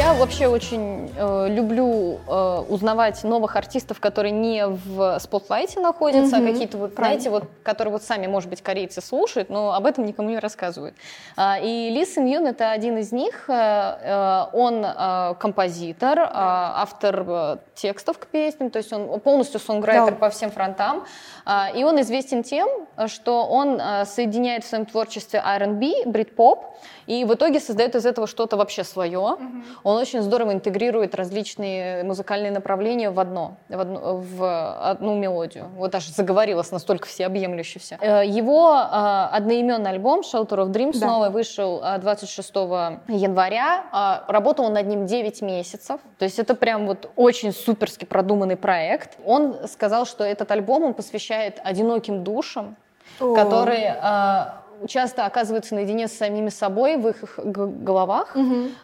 [0.00, 6.40] Я вообще очень э, люблю э, узнавать новых артистов, которые не в спотлайте находятся, а
[6.40, 7.20] Мгм, какие-то вот, правильно.
[7.20, 10.94] знаете, вот, которые вот сами, может быть, корейцы слушают, но об этом никому не рассказывают.
[11.36, 13.44] А, И Ли Сэн Юн это один из них.
[13.50, 19.60] Э, э, Он э, композитор, э, автор э, текстов к песням, то есть он полностью
[19.60, 20.16] сонграйтер Да.
[20.18, 21.04] по всем фронтам.
[21.44, 22.68] А, И он известен тем,
[23.06, 26.64] что он э, соединяет в своем творчестве R&B, брит-поп,
[27.10, 29.36] и в итоге создает из этого что-то вообще свое.
[29.82, 35.66] Он очень здорово интегрирует различные музыкальные направления в одно, в одну, в одну мелодию.
[35.76, 37.98] Вот аж заговорилась настолько всеобъемлюще все.
[38.00, 40.98] Э, Его э, одноименный альбом Shelter of Dreams Да.
[41.06, 42.54] снова вышел э, 26
[43.08, 43.86] января.
[43.90, 46.00] А, Работал он над ним 9 месяцев.
[46.18, 49.18] То есть это прям вот очень суперски продуманный проект.
[49.24, 52.76] Он сказал, что этот альбом он посвящает одиноким душам,
[53.18, 53.34] О.
[53.34, 53.96] которые
[54.86, 58.36] часто оказываются наедине с самими собой в их головах.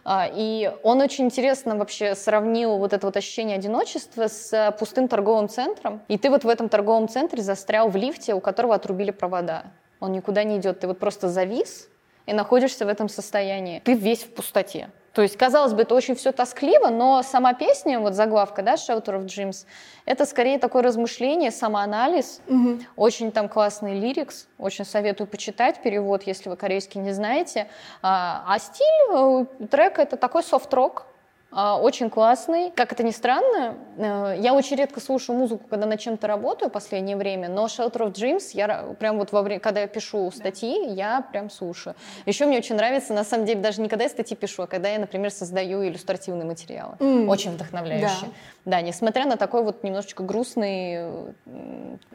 [0.05, 5.09] А, И он очень интересно вообще сравнил вот это вот ощущение одиночества с э, пустым
[5.09, 6.03] торговым центром.
[6.09, 9.65] И ты вот в этом торговом центре застрял в лифте, у которого отрубили провода.
[10.01, 10.81] Он никуда не идет.
[10.81, 11.89] Ты вот просто завис
[12.27, 13.81] и находишься в этом состоянии.
[13.85, 14.91] Ты весь в пустоте.
[15.17, 19.17] То есть, казалось бы, это очень все тоскливо, но сама песня, вот заглавка, да, Shelter
[19.19, 19.65] of Dreams,
[20.05, 22.85] это скорее такое размышление, самоанализ, Мгм.
[22.97, 27.67] очень там классный лирикс, очень советую почитать перевод, если вы корейский не знаете.
[28.03, 31.07] А, а стиль э, трека это такой софт-рок,
[31.53, 32.71] очень классный.
[32.73, 36.73] Как это ни странно, э, я очень редко слушаю музыку, когда над чем-то работаю в
[36.73, 40.89] последнее время, но Shelter of Dreams, я прям вот во время, когда я пишу статьи,
[40.93, 41.95] я прям слушаю.
[42.27, 44.89] Еще мне очень нравится, на самом деле, даже не когда я статьи пишу, а когда
[44.89, 46.97] я, например, создаю иллюстративные материалы.
[47.01, 47.29] М.
[47.29, 48.31] Очень вдохновляющие.
[48.65, 48.81] Да.
[48.81, 51.33] несмотря на такой вот немножечко грустный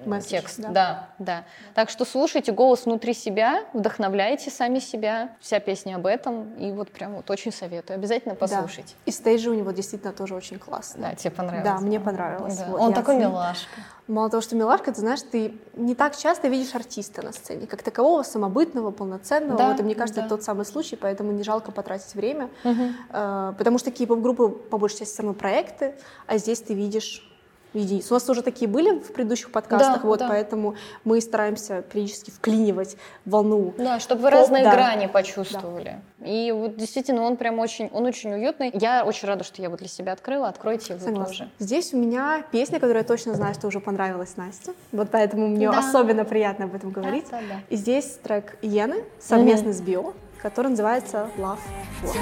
[0.06, 0.60] Месседж, текст.
[0.60, 0.70] да.
[0.70, 1.44] Да, да.
[1.74, 5.30] Так что слушайте голос внутри себя, вдохновляйте сами себя.
[5.40, 6.54] Вся песня об этом.
[6.56, 7.96] И вот прям вот очень советую.
[7.96, 8.40] Обязательно Да.
[8.40, 8.96] послушайте.
[9.06, 11.12] И стейджи у него действительно тоже очень классные.
[11.12, 11.64] Да, тебе понравилось.
[11.64, 12.58] Да, мне понравилось.
[12.58, 12.66] Да.
[12.68, 13.32] Вот, Он такой оценила.
[13.32, 13.82] милашка.
[14.08, 17.82] Мало того, что милашка, ты знаешь, ты не так часто видишь артиста на сцене, как
[17.82, 19.58] такового, самобытного, полноценного.
[19.58, 20.26] Да, вот, и мне кажется, да.
[20.26, 22.50] это тот самый случай, поэтому не жалко потратить время.
[22.64, 25.96] Э, потому что кей-поп-группы, по большей части, все равно проекты,
[26.28, 27.31] а здесь ты видишь
[27.74, 28.10] единиц.
[28.12, 30.28] У нас уже такие были в предыдущих подкастах, Да, вот, да.
[30.28, 33.74] поэтому мы стараемся периодически вклинивать волну.
[33.78, 34.72] Да, чтобы вы Поп, разные да.
[34.74, 36.02] грани почувствовали.
[36.24, 38.72] И вот действительно он прям очень, он очень уютный.
[38.74, 40.50] Я очень рада, что я его для себя открыла.
[40.50, 41.26] Откройте его Согласна.
[41.26, 41.50] тоже.
[41.60, 44.74] Здесь у меня песня, которая я точно знаю, что уже понравилась Насте.
[44.92, 45.80] Вот поэтому мне Да.
[45.80, 47.26] особенно приятно об этом говорить.
[47.32, 47.56] да, да.
[47.70, 51.58] И здесь трек Йены совместный с Био, который называется Love
[52.04, 52.18] War.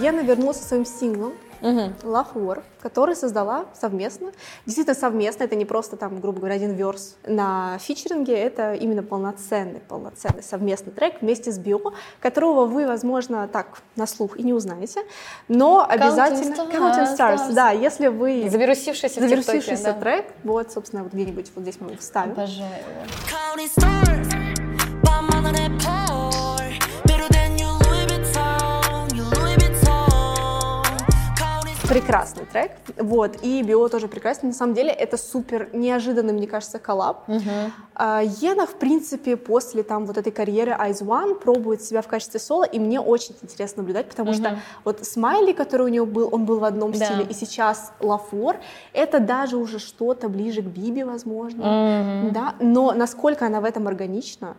[0.00, 4.32] Йена вернулась со своим синглом Love War, который создала совместно.
[4.64, 9.80] Действительно совместно, это не просто там, грубо говоря, один верс на фичеринге, это именно полноценный,
[9.80, 15.02] полноценный совместный трек вместе с Био, которого вы, возможно, так на слух и не узнаете,
[15.48, 16.54] но обязательно...
[16.54, 16.72] Stars.
[16.72, 18.48] Counting Stars, да, если вы...
[18.48, 19.92] Завирусившийся в ТикТоке, Завирусившийся да.
[19.94, 22.32] трек, вот, собственно, вот где-нибудь вот здесь мы его вставим.
[22.32, 24.27] Обожаю его.
[31.88, 34.48] Прекрасный трек, вот, и Био тоже прекрасный.
[34.48, 37.24] На самом деле, это супер неожиданный, мне кажется, коллаб.
[37.94, 42.38] А, Йена, в принципе, после там вот этой карьеры Eyes One пробует себя в качестве
[42.40, 46.44] соло, и мне очень интересно наблюдать, потому что вот Смайли, который у него был, он
[46.44, 47.04] был в одном Да.
[47.06, 48.56] стиле, и сейчас Лафор,
[48.92, 54.56] это даже уже что-то ближе к Биби, возможно, да, но насколько она в этом органична,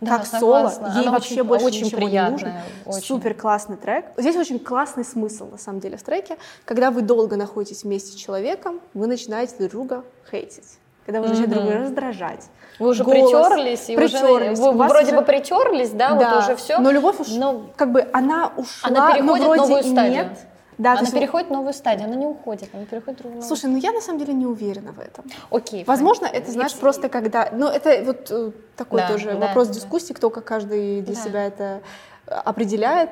[0.00, 0.86] Да, как соло, согласна.
[0.98, 2.62] ей Она вообще очень- больше очень ничего не приятная, нужно.
[2.84, 3.06] очень.
[3.06, 4.06] Супер классный трек.
[4.16, 6.36] Здесь очень классный смысл, на самом деле, в треке.
[6.64, 10.78] Когда вы долго находитесь вместе с человеком, вы начинаете друг друга хейтить.
[11.06, 12.44] Когда вы начинаете друг друга раздражать.
[12.78, 14.58] Вы уже Голос, притерлись, и притерлись.
[14.58, 16.78] уже вы вроде уже- бы притерлись, да, вот уже все.
[16.78, 20.12] Но любовь уж, Но как бы, она ушла, она переходит но вроде новую и стадию.
[20.24, 20.38] нет.
[20.78, 23.42] Да, она есть, переходит в новую стадию, она не уходит, она переходит в другую.
[23.42, 25.24] Слушай, ну я на самом деле не уверена в этом.
[25.50, 25.84] окей.
[25.84, 26.42] Возможно, файн.
[26.42, 27.48] это, знаешь, просто когда...
[27.52, 29.74] Ну, это вот э, такой Да, тоже да, вопрос да.
[29.74, 31.20] дискуссии, кто как каждый для Да.
[31.20, 31.80] себя это
[32.26, 33.10] э, определяет.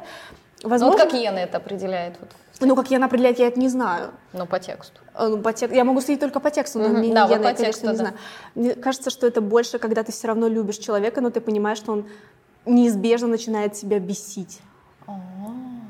[0.62, 3.68] Ну, Возможно, вот как Йена это определяет, вот, ну, как я определяет, я это не
[3.68, 4.11] знаю.
[4.33, 5.00] ну, по тексту.
[5.14, 6.98] Э, ну, по тек- Я могу судить только по тексту, но Мгм.
[6.98, 7.96] мне Да, я, вот по конечно, тексту, не да.
[7.98, 8.14] знаю.
[8.55, 11.92] Мне кажется, что это больше, когда ты все равно любишь человека, но ты понимаешь, что
[11.92, 12.07] он
[12.66, 14.61] неизбежно начинает тебя бесить.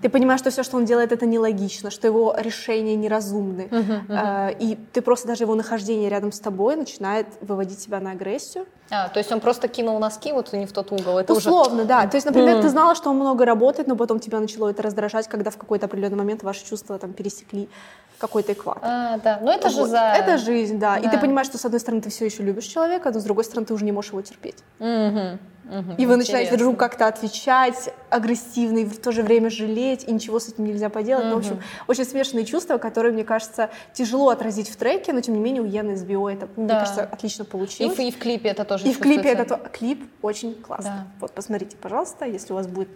[0.04, 3.70] Ты понимаешь, что все, что он делает, это нелогично, что его решения неразумны.
[4.10, 8.66] Э, И ты просто даже его нахождение рядом с тобой начинает выводить тебя на агрессию.
[8.90, 11.16] А, то есть он просто кинул носки вот не в тот угол.
[11.16, 11.48] Это уже...
[11.48, 12.06] Условно, да.
[12.06, 15.26] То есть, например, ты знала, что он много работает, но потом тебя начало это раздражать,
[15.26, 17.70] когда в какой-то определенный момент ваши чувства там пересекли
[18.18, 18.82] какой-то экватор.
[18.84, 19.38] А, да.
[19.42, 19.88] Ну это же Вот.
[19.88, 20.00] за...
[20.18, 20.98] Это жизнь, да.
[20.98, 21.10] И Да.
[21.12, 23.66] ты понимаешь, что с одной стороны ты все еще любишь человека, но с другой стороны
[23.66, 24.58] ты уже не можешь его терпеть.
[24.78, 25.94] Мгм, мгм.
[25.96, 26.48] И вы начинаете Интересно.
[26.50, 30.64] друг другу как-то отвечать агрессивно и в то же время жалеть, и ничего с этим
[30.64, 31.26] нельзя поделать.
[31.26, 35.34] Ну, в общем, очень смешанные чувства, которые, мне кажется, тяжело отразить в треке, но тем
[35.34, 36.80] не менее у Йены с Био это, мне Да.
[36.80, 37.96] кажется, отлично И получилось.
[37.96, 40.90] в, и в клипе это тоже И в клипе этот клип очень классный.
[40.90, 41.06] Да.
[41.20, 42.88] Вот, посмотрите, пожалуйста, если у вас будет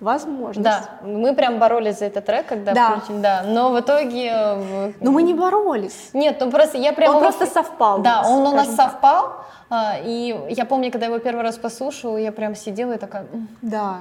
[0.00, 0.60] возможность.
[0.64, 2.96] Да, мы прям боролись за этот трек, когда Да.
[2.96, 3.42] включили, да.
[3.46, 4.30] Но в итоге...
[4.34, 6.10] э, Но мы не боролись.
[6.12, 7.14] Нет, ну просто я прям...
[7.14, 8.00] Он просто совпал.
[8.00, 8.76] Да, нас, он у нас так.
[8.76, 9.36] совпал.
[9.70, 13.26] а, И я помню, когда его первый раз послушала, я прям сидела и такая...
[13.62, 13.98] Да.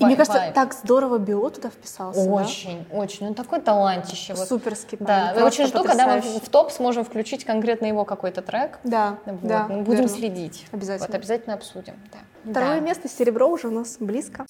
[0.00, 0.54] И мне кажется, вайб.
[0.54, 2.24] так здорово Био туда вписался.
[2.24, 2.30] да?
[2.32, 3.26] Очень, очень.
[3.28, 4.34] Он такой талантище.
[4.34, 4.48] вот.
[4.48, 8.78] Суперский Да, я очень жду, когда мы в топ сможем включить конкретно его какой-то трек.
[8.84, 10.08] Да, Вот, да, мы будем верно.
[10.16, 10.66] следить.
[10.72, 11.06] Обязательно.
[11.08, 11.94] Вот, обязательно обсудим.
[12.12, 12.50] Да.
[12.50, 12.86] Второе Да.
[12.86, 14.46] место, серебро уже у нас близко.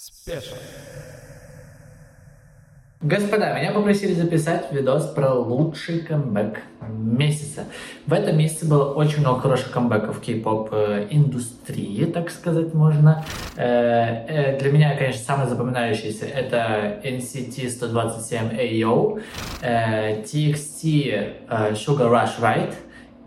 [3.03, 7.65] Господа, меня попросили записать видос про лучший камбэк месяца.
[8.07, 13.23] В этом месяце было очень много хороших камбэков кей-поп э, индустрии, так сказать можно.
[13.57, 19.21] Э, э, Для меня, конечно, самый запоминающийся это NCT 127 AO,
[19.61, 22.75] TXT Sugar Rush Right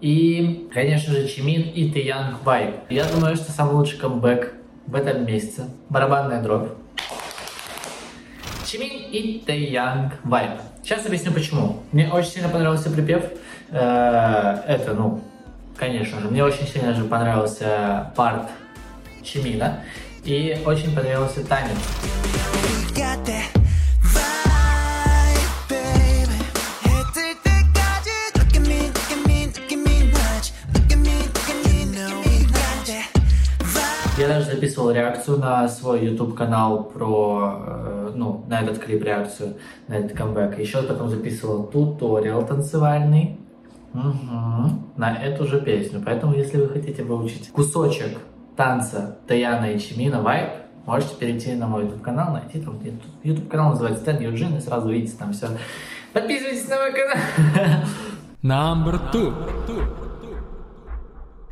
[0.01, 2.73] и, конечно же, Чимин и Taeyang Vibe.
[2.89, 4.51] Я думаю, что самый лучший камбэк
[4.87, 6.69] в этом месяце барабанная дробь.
[8.65, 10.59] Чимин и Taeyang Vibe.
[10.83, 11.83] Сейчас объясню почему.
[11.91, 13.23] Мне очень сильно понравился припев.
[13.71, 15.21] Э, Это, ну,
[15.77, 18.49] конечно же, мне очень сильно же понравился парт
[19.23, 19.79] Чимина.
[20.23, 21.77] И очень понравился танец.
[34.59, 39.55] Записывал реакцию на свой YouTube канал про, э, ну, на этот клип реакцию,
[39.87, 40.59] на этот камбэк.
[40.59, 43.37] Еще потом записывал туториал танцевальный.
[43.91, 44.91] Мгм.
[44.97, 45.99] на эту же песню.
[46.05, 48.19] Поэтому, если вы хотите выучить кусочек
[48.55, 50.49] танца Таяна и Чимина Вайп,
[50.85, 54.59] можете перейти на мой YouTube канал, найти там YouTube, YouTube канал называется Стэн Юджин, и
[54.59, 55.47] сразу видите там все.
[56.13, 57.83] Подписывайтесь на мой канал.
[58.43, 60.08] Number two.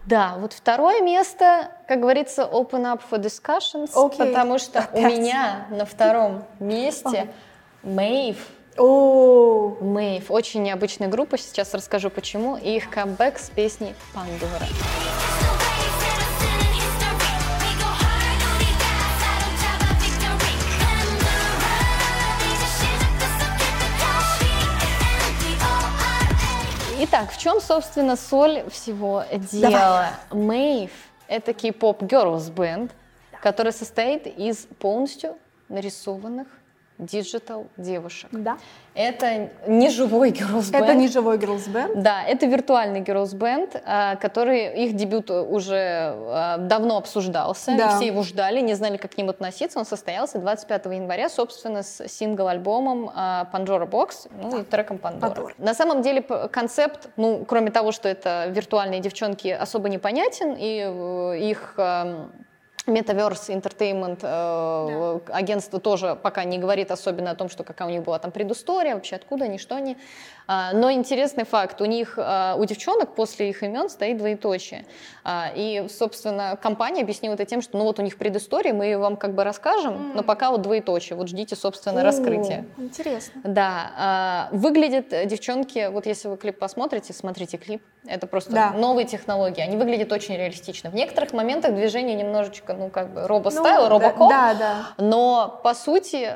[0.08, 4.26] Да, вот второе место, как говорится, open up for discussions, Окей.
[4.26, 5.18] потому что у Опять.
[5.18, 7.34] меня на втором месте
[7.84, 8.38] Мэйв.
[8.78, 10.32] О, Мэйв.
[10.32, 12.56] Очень необычная группа, сейчас расскажу почему.
[12.56, 14.66] И их камбэк с песней Пандора.
[27.00, 30.10] Итак, в чем, собственно, соль всего дела?
[30.32, 30.90] MAVE—
[31.28, 32.90] это кей-поп girls band,
[33.40, 35.38] который состоит из полностью
[35.70, 36.48] нарисованных
[37.00, 38.30] digital девушек.
[38.32, 38.58] да.
[38.94, 40.84] Это не живой girls band.
[40.84, 42.02] Это не живой girls band.
[42.02, 47.96] Да, это виртуальный girls band, а, который их дебют уже а, давно обсуждался, Да.
[47.96, 49.78] все его ждали, не знали, как к нему относиться.
[49.78, 55.36] Он состоялся 25 января, собственно, с сингл-альбомом а, Pandora Box, ну и треком Pandora.
[55.36, 55.54] Pandora.
[55.60, 61.38] На самом деле концепт, ну, кроме того, что это виртуальные девчонки, особо непонятен, и э,
[61.40, 61.76] их
[62.88, 68.04] Metaverse Entertainment э, агентство тоже пока не говорит особенно о том, что какая у них
[68.04, 69.98] была там предыстория, вообще откуда они, что они.
[70.48, 74.86] А, но интересный факт, у них, а, у девчонок после их имен стоит двоеточие.
[75.26, 79.18] А, и, собственно, компания объяснила это тем, что ну вот у них предыстория, мы вам
[79.18, 82.66] как бы расскажем, но пока вот двоеточие, вот ждите, собственно, раскрытие.
[82.78, 83.42] О, Интересно.
[83.44, 88.72] Да, выглядят девчонки, вот если вы клип посмотрите, смотрите клип, это просто Да.
[88.72, 90.90] новые технологии, они выглядят очень реалистично.
[90.90, 94.76] В некоторых моментах движение немножечко, ну, как бы, робо-стайл, Ну, робокоп, Да, да.
[94.98, 96.30] но, по сути,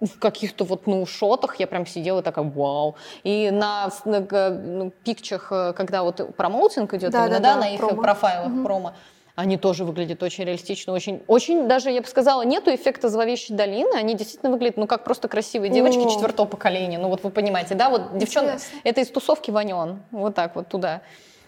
[0.00, 2.96] в каких-то вот, ну, шотах я прям сидела такая, вау.
[3.24, 7.54] И на, на г- ну, пикчах, э, когда вот промоутинг идет, Да, именно, да, да,
[7.54, 8.00] да, на их промо.
[8.02, 8.92] профайлах промо,
[9.34, 13.94] они тоже выглядят очень реалистично, очень, очень даже, я бы сказала, нету эффекта зловещей долины,
[13.96, 16.08] они действительно выглядят, ну, как просто красивые девочки О.
[16.10, 18.78] четвертого поколения, ну, вот вы понимаете, да, вот девчонка, Интересно.
[18.84, 21.02] это из тусовки Ванен, вот так вот туда.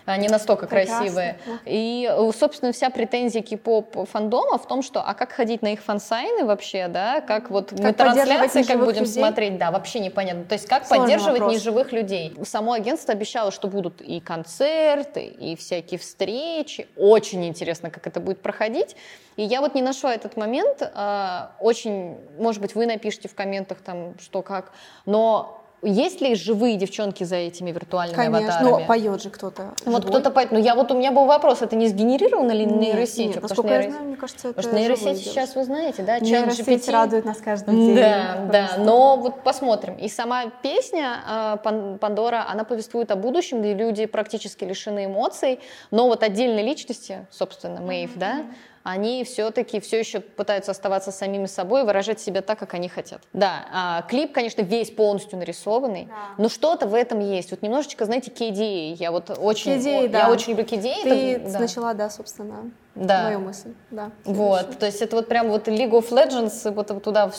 [0.07, 0.97] Они настолько Прекрасно.
[0.99, 1.39] красивые.
[1.67, 5.81] И, э, собственно, вся претензия кей-поп фандома в том, что а как ходить на их
[5.83, 9.13] фансайны вообще, да, как вот мы Как поддерживать трансляции как будем людей?
[9.23, 10.45] смотреть, да, вообще непонятно.
[10.45, 11.55] То есть как Сложный поддерживать вопрос.
[11.55, 12.37] неживых людей.
[12.45, 16.89] Само агентство обещало, что будут и концерты, и всякие встречи.
[16.97, 18.97] Очень интересно, как это будет проходить.
[19.37, 20.83] И я вот не нашла этот момент.
[20.95, 24.73] а, Очень, может быть, вы напишите в комментах там, что как.
[25.07, 28.55] Но есть ли живые девчонки за этими виртуальными Конечно.
[28.59, 28.81] аватарами?
[28.83, 29.75] Ну, поет же кто-то.
[29.87, 30.11] Вот живой.
[30.21, 30.53] кто-то поет.
[30.53, 33.27] Ну, я вот у меня был вопрос, это не сгенерировано ли Нет, нейросетью?
[33.29, 35.65] нет, насколько что я нейросеть- знаю, мне кажется, это Потому что нейросети живые сейчас, вы
[35.65, 36.91] знаете, да, Нейросеть GPT.
[36.93, 37.95] радует нас каждый день.
[37.97, 39.95] Да, да, но вот посмотрим.
[39.97, 46.07] И сама песня Пан- Пандора, она повествует о будущем, где люди практически лишены эмоций, но
[46.09, 48.43] вот отдельные личности, собственно, Мэйв, да,
[48.91, 53.23] они все-таки все еще пытаются оставаться самими собой, выражать себя так, как они хотят.
[53.33, 57.51] Да, а, клип, конечно, весь полностью нарисованный, но что-то в этом есть.
[57.51, 58.95] Вот немножечко, знаете, KDA.
[58.95, 60.31] Я вот очень, KDA, я да.
[60.31, 61.03] очень люблю KDA.
[61.03, 61.59] Ты это- да.
[61.61, 63.25] начала, да, собственно, Да.
[63.25, 63.73] мою мысль.
[63.91, 64.11] Да.
[64.25, 67.31] Вот, то есть это вот прям вот League of Legends, вот туда,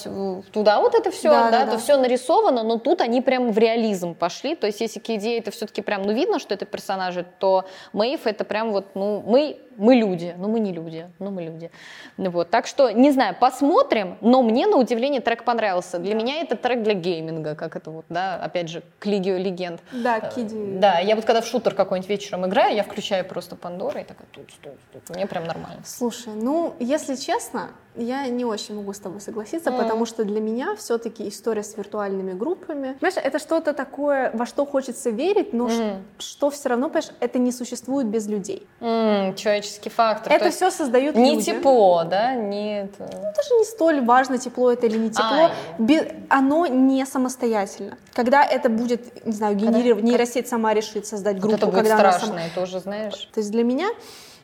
[0.52, 1.78] туда вот это все, Да, да, да, это да.
[1.78, 5.82] все нарисовано, но тут они прям в реализм пошли, то есть если KD это все-таки
[5.82, 10.34] прям, ну видно, что это персонажи, то Мэйв это прям вот, ну мы, мы люди,
[10.38, 11.70] ну мы не люди, ну мы люди.
[12.18, 16.00] Вот, так что, не знаю, посмотрим, но мне на удивление трек понравился.
[16.00, 19.82] Для меня это трек для гейминга, как это вот, да, опять же, к Лиге Легенд.
[19.92, 20.78] Да, Киди.
[20.78, 24.28] Да, я вот когда в шутер какой-нибудь вечером играю, я включаю просто Пандору и такая
[24.32, 25.16] тут, тут, тут.
[25.16, 25.82] Мне прям нормально.
[25.86, 30.76] Слушай, ну, если честно, я не очень могу с тобой согласиться, потому что для меня
[30.78, 36.06] все-таки история с виртуальными группами, понимаешь, это что-то такое, во что хочется верить, но Мгм.
[36.18, 38.66] что все равно, понимаешь, это не существует без людей.
[38.80, 40.30] М, человеческий фактор.
[40.32, 41.44] То Это все создают не люди.
[41.52, 43.08] тепло, да, не это.
[43.08, 45.26] Даже не столь важно, тепло это или не тепло.
[45.46, 45.52] Ай.
[45.78, 47.98] Бе- оно не самостоятельно.
[48.14, 51.96] Когда это будет, не знаю, генерировать, нейросеть сама решит создать Вот группу, это будет когда
[52.00, 53.30] она страшно, сама- это уже знаешь.
[53.34, 53.90] То есть для меня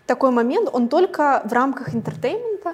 [0.07, 2.73] такой момент, он только в рамках entertainment а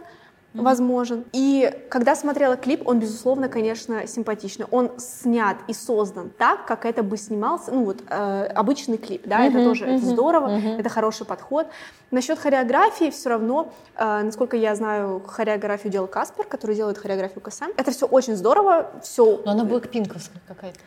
[0.54, 1.26] возможен.
[1.34, 4.68] И когда смотрела клип, он, безусловно, конечно, симпатичный.
[4.70, 9.46] Он снят и создан так, как это бы снимался, ну вот, э, обычный клип, да,
[9.46, 10.80] это Мгм, тоже это мгм, здорово, мгм.
[10.80, 11.66] это хороший подход.
[12.12, 17.72] Насчет хореографии все равно, э, насколько я знаю, хореографию делал Каспер, который делает хореографию КСМ.
[17.76, 20.80] Это все очень здорово, все Но она блэкпинковская какая-то.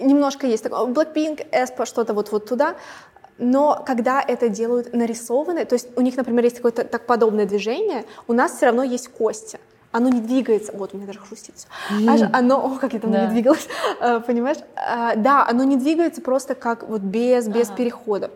[0.00, 2.74] немножко есть такое Blackpink, Эспа, что-то вот, вот туда.
[3.38, 8.04] Но когда это делают нарисованное, то есть у них, например, есть какое-то так подобное движение,
[8.28, 9.58] у нас все равно есть кости.
[9.94, 10.72] оно не двигается.
[10.74, 11.68] Вот, у меня даже хрустит всё.
[12.10, 13.26] Аж оно, о, как я давно Да.
[13.26, 13.68] не двигалась,
[14.00, 14.56] Э, понимаешь?
[14.74, 18.30] А, Да, оно не двигается просто как вот без, без перехода.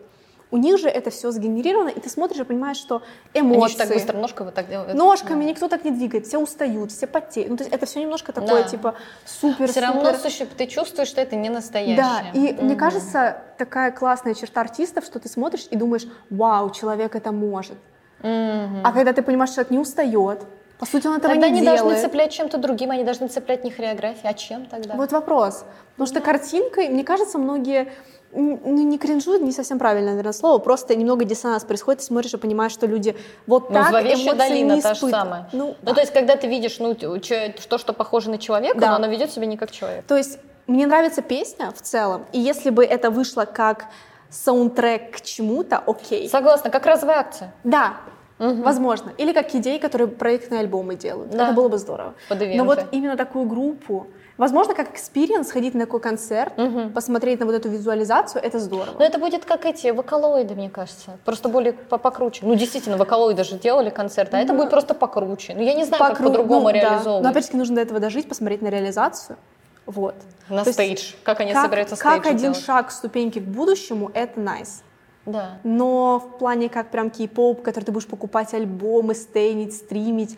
[0.49, 3.01] У них же это все сгенерировано, и ты смотришь и понимаешь, что
[3.33, 3.69] Они эмоции...
[3.73, 4.93] еще так быстро ножкой вот так делают.
[4.93, 7.49] Ножками никто так не двигает, все устают, все потеют.
[7.49, 8.69] Ну, то есть это все немножко такое, Да.
[8.69, 8.95] типа,
[9.25, 10.47] супер Все равно, супер.
[10.57, 11.97] ты чувствуешь, что это не настоящее.
[11.97, 12.77] Да, и мне Мгм.
[12.77, 17.77] кажется, такая классная черта артистов, что ты смотришь и думаешь, вау, человек это может.
[18.21, 18.81] Мгм.
[18.85, 20.39] А когда ты понимаешь, что человек не устает,
[20.79, 21.81] по сути, он этого Тогда не они делает.
[21.81, 24.93] должны цеплять чем-то другим, они должны цеплять не хореографией, а чем тогда?
[24.95, 25.65] Вот вопрос.
[25.95, 27.91] Потому что картинкой, мне кажется, многие
[28.33, 32.37] ну, не кринжуют, не совсем правильное, наверное, слово, просто немного диссонанс происходит, ты смотришь и
[32.37, 33.15] понимаешь, что люди
[33.47, 35.49] вот Ну, так эмоции долина не та же самая.
[35.53, 38.89] Ну, Ну, то есть, когда ты видишь, ну, то, что похоже на человека, Да.
[38.89, 40.05] но оно ведет себя не как человек.
[40.05, 43.85] То есть мне нравится песня в целом, и если бы это вышло как
[44.29, 46.29] саундтрек к чему-то, окей.
[46.29, 47.53] Согласна, как разовая акция.
[47.63, 47.93] Да,
[48.39, 49.11] возможно.
[49.17, 51.31] Или как идеи, которые проектные альбомы делают.
[51.31, 51.45] Да.
[51.45, 52.13] Это было бы здорово.
[52.29, 54.07] Под Но вот именно такую группу,
[54.37, 56.53] возможно, как experience, ходить на такой концерт,
[56.93, 58.95] посмотреть на вот эту визуализацию, это здорово.
[58.99, 61.17] Но это будет как эти вокалоиды, мне кажется.
[61.25, 62.45] Просто более по- покруче.
[62.45, 65.53] Ну, действительно, вокалоиды же делали концерты, а это будет просто покруче.
[65.55, 66.79] Ну, я не знаю, как Покру- по-другому ну, да.
[66.79, 67.23] реализовывать.
[67.23, 69.37] Но опять-таки нужно до этого дожить, посмотреть на реализацию.
[69.85, 70.15] Вот.
[70.49, 71.13] На То есть стейдж.
[71.23, 72.65] Как они как, собираются как стейдж один делать.
[72.65, 74.81] шаг ступеньки к будущему, это nice.
[75.27, 75.59] Да.
[75.63, 80.37] Но в плане как прям кей-поп, который ты будешь покупать альбомы, стейнить, стримить.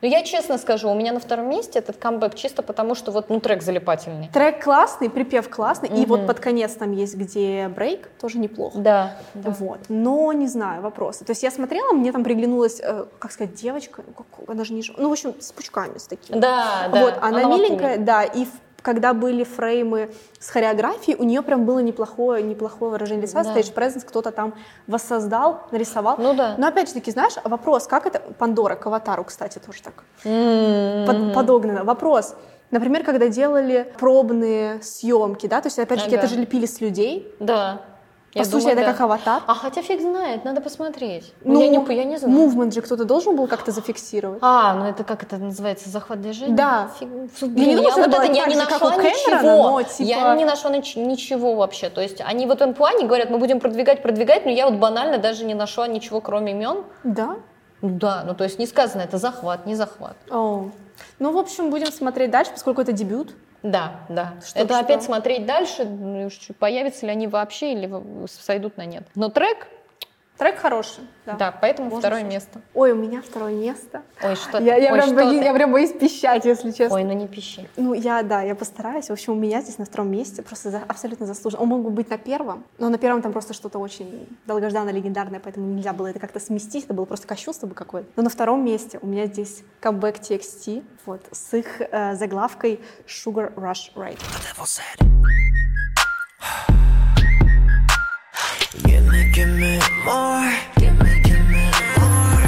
[0.00, 3.30] Но я честно скажу, у меня на втором месте этот камбэк чисто потому, что вот,
[3.30, 4.28] ну, трек залипательный.
[4.32, 8.78] Трек классный, припев классный, и вот под конец там есть где брейк, тоже неплохо.
[8.78, 9.16] Да.
[9.34, 9.80] Вот.
[9.88, 11.24] Но не знаю, вопросы.
[11.24, 14.72] То есть я смотрела, мне там приглянулась, э, как сказать, девочка, ну, как- она же
[14.72, 14.84] не...
[14.96, 16.38] Ну, в общем, с пучками, с такими.
[16.38, 17.00] Да, да.
[17.00, 17.56] Вот, она, вакууме.
[17.64, 22.90] миленькая, да, и в- когда были фреймы с хореографией, у нее прям было неплохое, неплохое
[22.92, 23.52] выражение лица, Да.
[23.54, 24.54] stage presence, кто-то там
[24.86, 26.16] воссоздал, нарисовал.
[26.18, 26.54] Ну да.
[26.58, 31.06] Но опять же таки, знаешь, вопрос, как это, Пандора к Аватару, кстати, тоже так М-м-м.
[31.06, 31.84] под- подогнано.
[31.84, 32.34] Вопрос,
[32.70, 36.16] например, когда делали пробные съемки, да, то есть опять же Ага.
[36.16, 37.80] это же лепили с людей, Да.
[38.34, 38.92] По Я сути, думаю, это да.
[38.92, 39.42] как аватар.
[39.46, 41.32] А хотя фиг знает, надо посмотреть.
[41.44, 42.34] Ну, я, не, я не знаю.
[42.34, 44.38] Мувмент же кто-то должен был как-то зафиксировать.
[44.42, 46.54] А, ну это как это называется, захват движения?
[46.54, 46.90] Да.
[47.00, 47.08] Фиг-
[47.40, 49.70] Я не Блин, думаю, я вот это я так не нашла ничего.
[49.70, 51.88] но, типа- Я не нашла нич- ничего вообще.
[51.88, 55.18] То есть они в этом плане говорят, мы будем продвигать, продвигать, но я вот банально
[55.18, 56.84] даже не нашла ничего, кроме имен.
[57.04, 57.36] Да?
[57.80, 60.16] Ну да, ну то есть не сказано, это захват, не захват.
[60.30, 60.68] О.
[61.18, 63.32] Ну, в общем, будем смотреть дальше, поскольку это дебют.
[63.62, 64.34] Да, да.
[64.44, 64.78] Что- это что?
[64.84, 66.28] опять смотреть дальше, ну,
[66.58, 67.90] появятся ли они вообще или
[68.26, 69.04] сойдут на нет.
[69.14, 69.68] Но трек,
[70.38, 71.04] Трек хороший.
[71.26, 71.34] Да.
[71.34, 72.34] да, поэтому Можно второе слушать.
[72.34, 72.60] место.
[72.72, 74.02] Ой, у меня второе место.
[74.22, 74.82] Ой, что Я, ты?
[74.82, 75.44] я Ой, прям что боюсь, ты?
[75.44, 76.94] я прям боюсь пищать, если честно.
[76.96, 77.68] Ой, ну не пищи.
[77.76, 79.08] Ну, я, да, я постараюсь.
[79.08, 81.62] В общем, у меня здесь на втором месте просто за- абсолютно заслуженно.
[81.64, 85.40] Он мог бы быть на первом, но на первом там просто что-то очень долгожданное, легендарное,
[85.40, 88.08] поэтому нельзя было это как-то сместить, это было просто кощунство бы какое-то.
[88.16, 93.52] Но на втором месте у меня здесь камбэк TXT, вот, с их э, заглавкой Sugar
[93.54, 94.18] Rush Ride.
[94.18, 95.57] Give me,
[99.37, 100.51] give me more.
[100.77, 101.65] Give me, give me
[101.97, 102.47] more.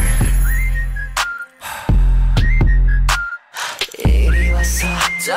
[3.97, 4.87] 이리 와서
[5.25, 5.31] 더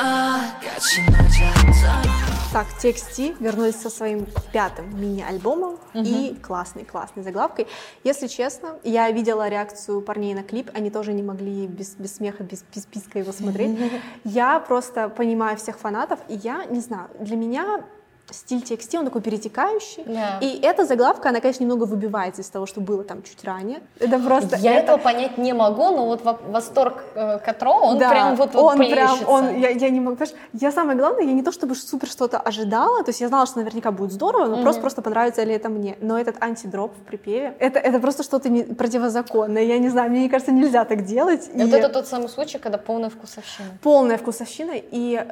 [0.60, 2.02] 같이 놀자.
[2.50, 7.66] Так, TXT вернулись со своим пятым мини-альбомом и классной-классной заглавкой.
[8.04, 12.44] Если честно, я видела реакцию парней на клип, они тоже не могли без, без смеха,
[12.44, 13.78] без, без писка его смотреть.
[14.24, 17.84] Я просто понимаю всех фанатов, и я, не знаю, для меня
[18.31, 20.03] стиль TXT, он такой перетекающий.
[20.05, 20.39] Да.
[20.41, 23.81] И эта заглавка, она, конечно, немного выбивается из того, что было там чуть ранее.
[23.99, 24.55] Это просто...
[24.57, 28.35] Я это- этого понять не могу, но вот во- восторг э, Катро, он Да, прям
[28.35, 31.43] вот, вот он прям, он, я, я не могу, понимаешь, я самое главное, я не
[31.43, 34.81] то чтобы супер что-то ожидала, то есть я знала, что наверняка будет здорово, но просто
[34.81, 35.97] просто понравится ли это мне.
[36.01, 40.29] Но этот антидроп в припеве, это, это просто что-то не, противозаконное, я не знаю, мне
[40.29, 41.49] кажется, нельзя так делать.
[41.53, 43.67] И Вот это тот самый случай, когда полная вкусовщина.
[43.81, 45.25] полная вкусовщина, и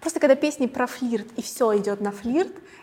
[0.00, 2.35] просто когда песни про флирт, и все идет на флирт,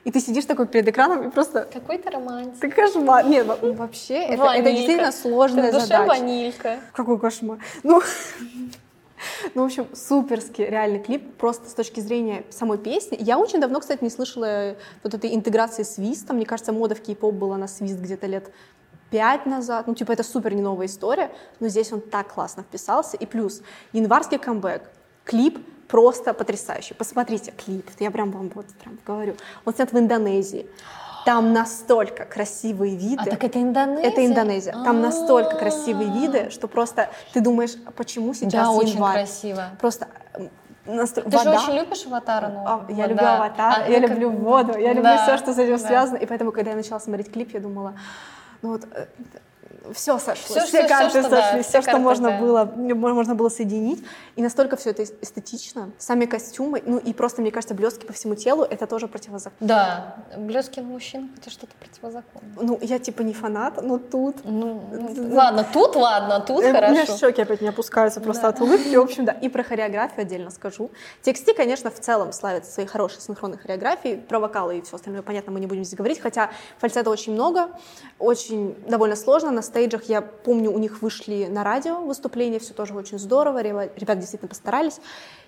[0.04, 1.68] и ты сидишь такой перед экраном и просто...
[1.72, 2.60] Какой-то романтик.
[2.60, 3.26] Ты кошмар.
[3.26, 6.08] Нет, во- вообще, это, это действительно сложная Ты в душе задача.
[6.08, 6.80] ванилька.
[6.93, 7.60] Какой кошмар.
[7.84, 8.01] Ну,
[9.56, 13.18] ну, в общем, суперский реальный клип, просто с точки зрения самой песни.
[13.20, 16.34] Я очень давно, кстати, не слышала вот этой интеграции свиста.
[16.34, 18.51] Мне кажется, мода в кей-поп была на свист где-то лет
[19.10, 19.88] пять назад.
[19.88, 23.16] Ну, типа, это супер не новая история, но здесь он так классно вписался.
[23.16, 23.62] И плюс,
[23.93, 24.89] январский камбэк,
[25.24, 26.94] клип просто потрясающий.
[26.94, 29.36] Посмотрите клип, я прям вам вот прям говорю.
[29.66, 30.66] Он снят в Индонезии.
[31.26, 33.22] Там настолько красивые виды.
[33.22, 34.10] А так это Индонезия?
[34.10, 34.74] Это Индонезия.
[34.74, 35.60] Там настолько А.
[35.60, 39.14] красивые виды, что просто ты думаешь, а почему сейчас Да, очень январь?
[39.20, 39.64] красиво.
[39.80, 40.08] Просто
[40.86, 41.58] настро- Ты вода.
[41.60, 44.40] же очень любишь аватара ну, А, я вот, люблю аватар, А я это люблю как-
[44.42, 45.88] воду, я люблю Да, все, что с этим да.
[45.88, 46.18] связано.
[46.18, 47.94] И поэтому, когда я начала смотреть клип, я думала,
[48.62, 49.06] ну вот э,
[49.93, 52.30] все сошло, Всё, все, всё, всё, карты что, да, сошли, все все, что карты, можно
[52.30, 52.38] да.
[52.39, 54.03] было, мо- можно было соединить.
[54.36, 55.91] И настолько все это эс- эстетично.
[55.97, 59.67] Сами костюмы, ну и просто, мне кажется, блестки по всему телу, это тоже противозаконно.
[59.67, 62.53] Да, блески на мужчинах это что-то противозаконное.
[62.61, 64.38] Ну, я типа не фанат, но тут...
[64.43, 67.17] Ну, ну, ладно, тут ладно, тут Э, У меня хорошо.
[67.17, 68.95] щеки опять не опускаются просто от улыбки.
[68.95, 69.32] В общем, да.
[69.34, 70.91] И про хореографию отдельно скажу.
[71.24, 74.17] TXT, конечно, в целом славится своей хорошей синхронной хореографией.
[74.17, 76.19] Про вокалы и все остальное, понятно, мы не будем здесь говорить.
[76.19, 77.69] Хотя фальцета очень много,
[78.19, 79.49] очень довольно сложно.
[79.51, 83.61] На стейджах, я помню, у них вышли на радио выступления, все тоже очень здорово.
[83.64, 84.99] Ребята действительно постарались.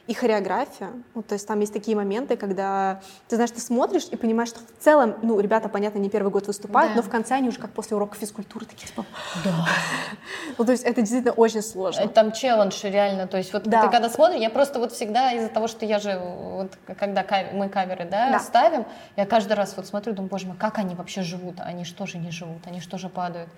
[0.07, 0.91] И хореография.
[1.15, 4.59] Ну, то есть там есть такие моменты, когда ты знаешь, ты смотришь и понимаешь, что
[4.59, 6.97] в целом, ну, ребята, понятно, не первый год выступают, Да.
[6.97, 9.03] но в конце они уже как после урока физкультуры такие, типа...
[10.57, 12.01] Ну, то есть это действительно очень сложно.
[12.01, 13.81] Это Там челлендж реально, то есть вот Да.
[13.81, 17.53] ты когда смотришь, я просто вот всегда из-за того, что я же вот когда кав-
[17.53, 18.39] мы каверы, да, Да.
[18.39, 18.85] ставим,
[19.15, 22.19] я каждый раз вот смотрю, думаю, боже мой, как они вообще живут, они что же
[22.19, 23.49] не живут, они что же падают.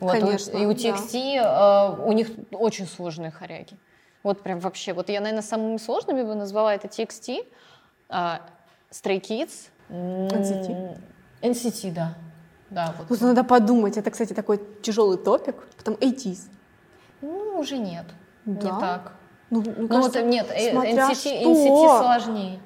[0.00, 0.80] Вот, Конечно, и у да.
[0.80, 3.76] TXT э, у них очень сложные хоряги.
[4.22, 4.92] Вот прям вообще.
[4.92, 7.46] Вот я, наверное, самыми сложными бы назвала это TXT,
[8.08, 8.40] а,
[8.90, 10.98] Stray Kids, NCT.
[11.42, 12.14] NCT, да.
[12.70, 13.08] Да, вот.
[13.08, 13.96] Тут надо подумать.
[13.96, 15.56] Это, кстати, такой тяжелый топик.
[15.76, 16.48] Потом 80s.
[17.20, 18.06] Ну, уже нет.
[18.46, 18.80] Не Да?
[18.80, 19.12] так.
[19.50, 21.28] Ну, мне Ну кажется, вот нет, э, смотря NCT, что.
[21.28, 22.60] NCT сложнее.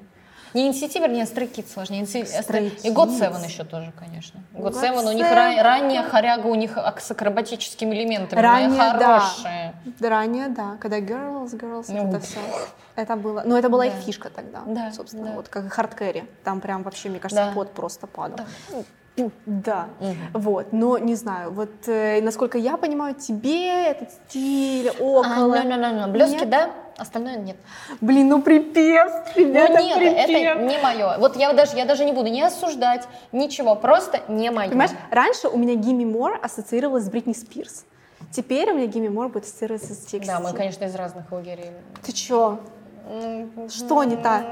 [0.57, 2.01] Не NCT, вернее, Stray Kids сложнее.
[2.03, 3.09] NCT, и God.
[3.19, 4.39] Seven еще тоже, конечно.
[4.53, 5.35] God God Seven, у них Seven.
[5.35, 9.19] ра- ранняя хоряга, у них с акробатическими элементами, Ранее, да.
[9.19, 9.75] хорошая.
[9.99, 10.77] Да, ранее, да.
[10.79, 12.39] Когда girls, girls, Ну, это все.
[12.95, 13.43] Это было.
[13.45, 13.89] Ну, это была Да.
[13.91, 14.61] их фишка тогда.
[14.65, 15.31] Да, Собственно, да.
[15.35, 16.23] вот как и хардкэри.
[16.43, 17.51] Там прям вообще, мне кажется, Да.
[17.53, 18.39] пот просто падал.
[18.71, 19.25] Да.
[19.45, 19.87] Да.
[19.99, 20.15] Мгм.
[20.33, 20.73] Вот.
[20.73, 21.51] Но не знаю.
[21.51, 25.55] Вот э, насколько я понимаю, тебе этот стиль А, около.
[25.55, 26.49] ну, ну, ну, ну, Блески, Нет?
[26.49, 27.57] да, остальное нет.
[28.01, 29.11] Блин, ну припев.
[29.35, 30.29] Ну ребята, нет, припев.
[30.29, 31.17] это не мое.
[31.17, 34.69] Вот я даже, я даже не буду не осуждать, ничего, просто не мое.
[34.69, 37.85] Понимаешь, раньше у меня Гимми Мор ассоциировалась с Бритни Спирс.
[38.31, 40.25] Теперь у меня Гимми Мор будет ассоциироваться с TXT.
[40.25, 41.71] Да, мы, конечно, из разных лагерей.
[42.03, 42.59] Ты чё?
[43.69, 44.45] Что не так?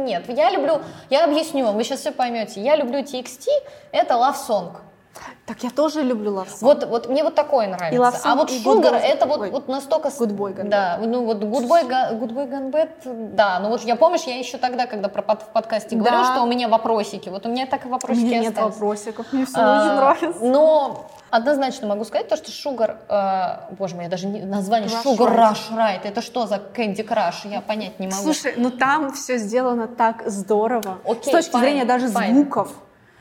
[0.00, 0.80] Нет, я люблю,
[1.10, 2.60] я объясню вам, вы сейчас все поймете.
[2.60, 3.46] Я люблю TXT,
[3.92, 4.76] это love song.
[5.46, 6.58] Так я тоже люблю Love Song.
[6.62, 8.00] Вот, вот мне вот такое нравится.
[8.02, 10.08] love а вот и good Sugar girls- это вот, вот настолько...
[10.08, 13.58] good boy, Да, ну вот Good Boy, Good Boy Gone Bad, да.
[13.60, 16.32] Ну вот я помнишь, я еще тогда, когда про под- в подкасте говорю, Да.
[16.32, 17.28] что у меня вопросики.
[17.28, 18.74] Вот у меня так и У вопросики меня нет остались.
[18.74, 20.44] вопросиков, мне все А, очень нравится.
[20.44, 25.34] Но однозначно могу сказать то, что Sugar, э, боже мой, я даже не, название Sugar
[25.36, 25.52] Right.
[25.52, 28.22] Rush Right, это что за Candy Crush, я понять не могу.
[28.22, 30.98] Слушай, ну там все сделано так здорово.
[31.04, 32.32] Окей, С точки fine, зрения даже fine.
[32.34, 32.72] звуков.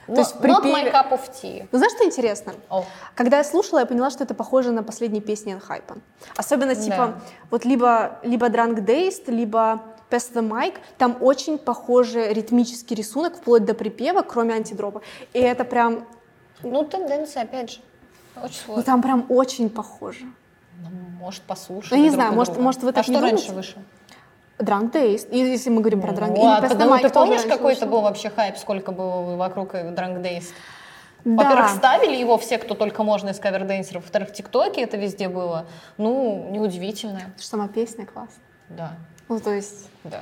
[0.09, 1.67] Но- То есть в not припеве- my cup of tea.
[1.71, 2.53] Ну, знаешь, что интересно?
[2.69, 2.83] О.
[3.15, 5.97] Когда я слушала, я поняла, что это похоже на последние песни Энхайпа.
[6.35, 7.19] Особенно, типа, Да.
[7.51, 10.73] вот либо, либо Drunk Dazed, либо Pass the Mic.
[10.97, 15.01] Там очень похожий ритмический рисунок, вплоть до припева, кроме антидропа.
[15.33, 16.07] И это прям,
[16.63, 17.79] Ну, тенденция, опять же,
[18.35, 18.83] очень ну, сложно.
[18.83, 20.25] там прям очень похоже.
[20.81, 20.89] Ну,
[21.19, 21.91] может, послушать.
[21.91, 23.67] Ну, я не знаю, может- может, вы так а не что раньше думаете?
[23.75, 23.83] вышло?
[24.59, 24.97] Drunk.
[25.31, 28.29] И если мы говорим про Drunk Ну, а потому ты помнишь, какой это был вообще
[28.29, 30.45] хайп, сколько было вокруг Drunk Days?
[31.25, 31.43] Да.
[31.43, 34.03] Во-первых, ставили его все, кто только можно из каверденсеров.
[34.03, 35.65] Во-вторых, в ТикТоке это везде было.
[35.97, 37.19] Ну, неудивительно.
[37.19, 38.43] Потому что сама песня классная.
[38.69, 38.93] Да,
[39.27, 39.89] Ну, то есть...
[40.03, 40.21] да.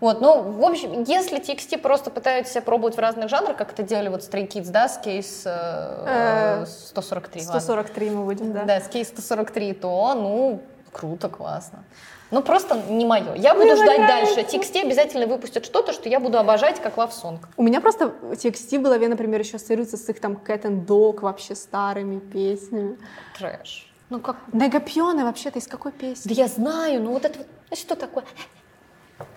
[0.00, 3.82] Вот, ну, в общем, если TXT просто пытаются себя пробовать в разных жанрах, как это
[3.82, 7.60] делали вот Stray Kids, да, с кейс э, Э, 143, ладно.
[7.60, 8.62] 143 мы будем, да.
[8.62, 10.62] Да, с кейс 143, то, ну,
[10.92, 11.82] круто, классно.
[12.30, 13.34] Ну, просто не мое.
[13.34, 14.36] Я буду Мне ждать нравится.
[14.36, 14.56] дальше.
[14.56, 17.38] TXT обязательно выпустят что-то, что я буду обожать, как Song.
[17.56, 21.20] У меня просто TXT в голове, например, еще ассоциируется с их там Cat and Dog
[21.20, 22.98] вообще старыми песнями.
[23.38, 23.90] Трэш.
[24.10, 26.28] Ну, как Негапионы вообще-то из какой песни?
[26.28, 28.24] Да я знаю, ну вот это вот, ну что такое?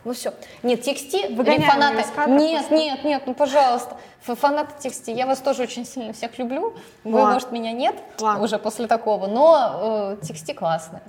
[0.04, 0.34] Ну все.
[0.64, 2.32] Нет, TXT, Выгоняем или фанаты...
[2.32, 2.76] Нет, просто.
[2.76, 3.98] нет, нет, ну пожалуйста.
[4.22, 6.74] Фанаты TXT, я вас тоже очень сильно всех люблю.
[7.04, 7.34] Вы, Ладно.
[7.34, 8.44] может, меня нет Ладно.
[8.44, 11.02] уже после такого, но э, TXT классная.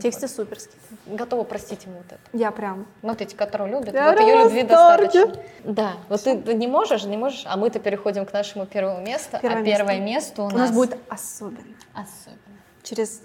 [0.00, 0.74] TXT суперский.
[1.06, 2.20] Готова простить ему вот это.
[2.32, 2.86] Я прям...
[3.02, 5.34] Вот эти, которые любят, Я вот ее любви достаточно.
[5.64, 9.38] Да, вот ты, ты не можешь, не можешь, а мы-то переходим к нашему первому месту.
[9.40, 9.78] Первое а место.
[9.78, 11.74] первое место у, У нас будет особенно.
[11.94, 12.58] особенно.
[12.82, 13.22] Через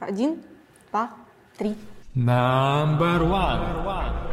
[0.00, 0.42] один,
[0.90, 1.10] два,
[1.58, 1.76] три.
[2.14, 4.24] Number one.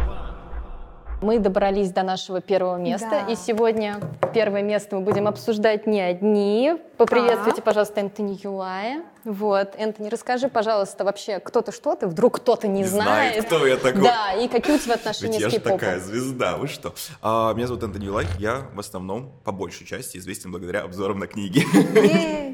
[1.22, 3.32] Мы добрались до нашего первого места, Да.
[3.32, 4.00] и сегодня
[4.34, 6.78] первое место мы будем обсуждать не одни.
[7.06, 9.04] Поприветствуйте, пожалуйста, Энтони Юлая.
[9.24, 13.46] Вот, Энтони, расскажи, пожалуйста, вообще, кто ты, что ты, вдруг кто-то не, Не знаю, знает.
[13.46, 14.02] кто я такой.
[14.04, 15.80] Да, и какие у тебя отношения Ведь я с же кей-попом?
[15.80, 16.94] такая звезда, вы что?
[17.22, 21.28] А, меня зовут Антони Юлай, я в основном, по большей части, известен благодаря обзорам на
[21.28, 21.66] книги.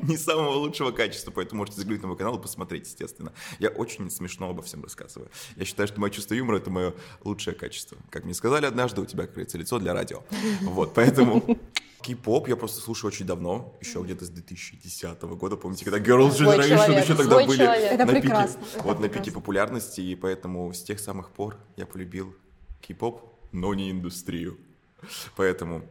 [0.08, 3.34] Не самого лучшего качества, поэтому можете заглянуть на мой канал и посмотреть, естественно.
[3.60, 5.30] Я очень смешно обо всем рассказываю.
[5.56, 6.94] Я считаю, что мое чувство юмора— это мое
[7.24, 7.98] лучшее качество.
[8.10, 10.22] Как мне сказали однажды, у тебя, как говорится, лицо для радио.
[10.62, 11.44] Вот, поэтому
[12.08, 16.56] Кей-поп я просто слушаю очень давно, еще где-то с 2010 года, помните, когда Girls Свой
[16.56, 17.92] Generation человек, еще тогда свой были человек.
[17.92, 19.10] Это на пике, прекрасно, это вот на прекрасно.
[19.10, 22.34] пике популярности, и поэтому с тех самых пор я полюбил
[22.80, 24.58] кей-поп, но не индустрию.
[25.36, 25.82] Поэтому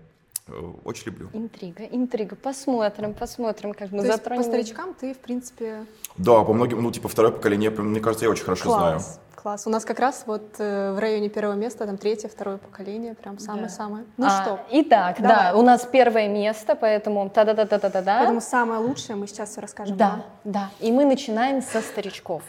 [0.47, 1.29] э, очень люблю.
[1.35, 2.35] Интрига, интрига.
[2.35, 4.43] Посмотрим, посмотрим, как мы То есть затронем.
[4.43, 5.85] по старичкам ты, в принципе,
[6.17, 9.01] Да, по многим, ну, типа, второе поколение, мне кажется, я очень хорошо знаю.
[9.37, 9.67] Класс.
[9.67, 13.39] У нас как раз вот э, в районе первого места, там третье, второе поколение, прям
[13.39, 14.05] самое-самое.
[14.17, 15.53] Ну А, что, Итак, Давай.
[15.53, 18.17] да, у нас первое место, поэтому та-да-да-да-да-да.
[18.19, 19.97] поэтому самое лучшее мы сейчас все расскажем.
[19.97, 20.23] Да, вам.
[20.45, 20.71] да.
[20.81, 22.43] И мы начинаем со старичков.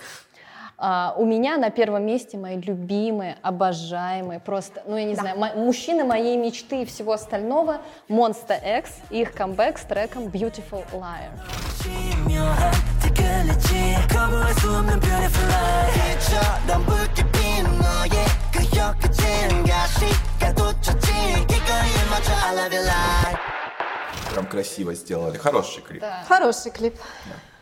[0.80, 5.54] А, у меня на первом месте мои любимые, обожаемые, просто, ну я не знаю, мо-
[5.56, 11.32] мужчины моей мечты и всего остального, Monster X и их камбэк с треком Beautiful Liar.
[24.58, 26.02] Красиво сделали, хороший клип.
[26.02, 26.96] Да, Хороший клип.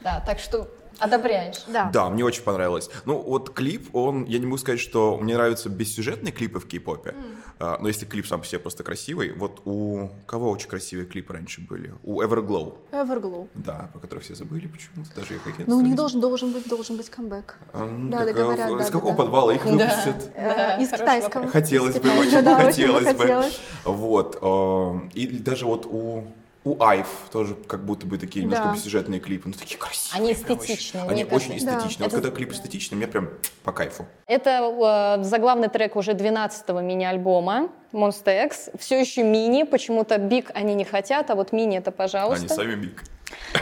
[0.01, 0.67] да, так что
[0.97, 1.63] одобряешь.
[1.67, 1.89] Да.
[1.91, 2.89] Да, мне очень понравилось.
[3.03, 7.13] Ну, вот клип, он, я не могу сказать, что мне нравятся бессюжетные клипы в кей-попе,
[7.59, 11.33] А, но если клип сам по себе просто красивый, вот у кого очень красивые клипы
[11.33, 11.93] раньше были?
[12.03, 13.49] У Everglow, Everglow.
[13.55, 15.69] да, про который все забыли почему-то, даже их агентство.
[15.71, 17.57] Ну, у них должен, должен быть, должен быть камбэк.
[17.73, 19.23] А, ну, да, так, а, договорят, Из да, какого да, да.
[19.23, 20.31] подвала их выпустят?
[20.35, 21.47] Э, Из хороший китайского.
[21.47, 23.43] Хотелось Из бы, очень да, хотелось бы.
[23.83, 24.37] Вот.
[24.41, 26.23] э, И даже вот у
[26.65, 28.73] у Айв тоже как будто бы такие немножко Да.
[28.73, 30.23] бессюжетные клипы, ну такие красивые.
[30.23, 31.03] Они эстетичные.
[31.03, 31.35] Они кажется.
[31.35, 31.69] очень эстетичные.
[31.99, 32.03] Да.
[32.05, 33.29] Вот Это- когда клип эстетичный, мне прям
[33.63, 34.07] по кайфу.
[34.25, 38.69] Это э, заглавный трек уже 12-го мини-альбома Monster X.
[38.79, 42.45] Все еще мини, почему-то биг они не хотят, а вот мини это пожалуйста.
[42.45, 43.03] Они сами биг.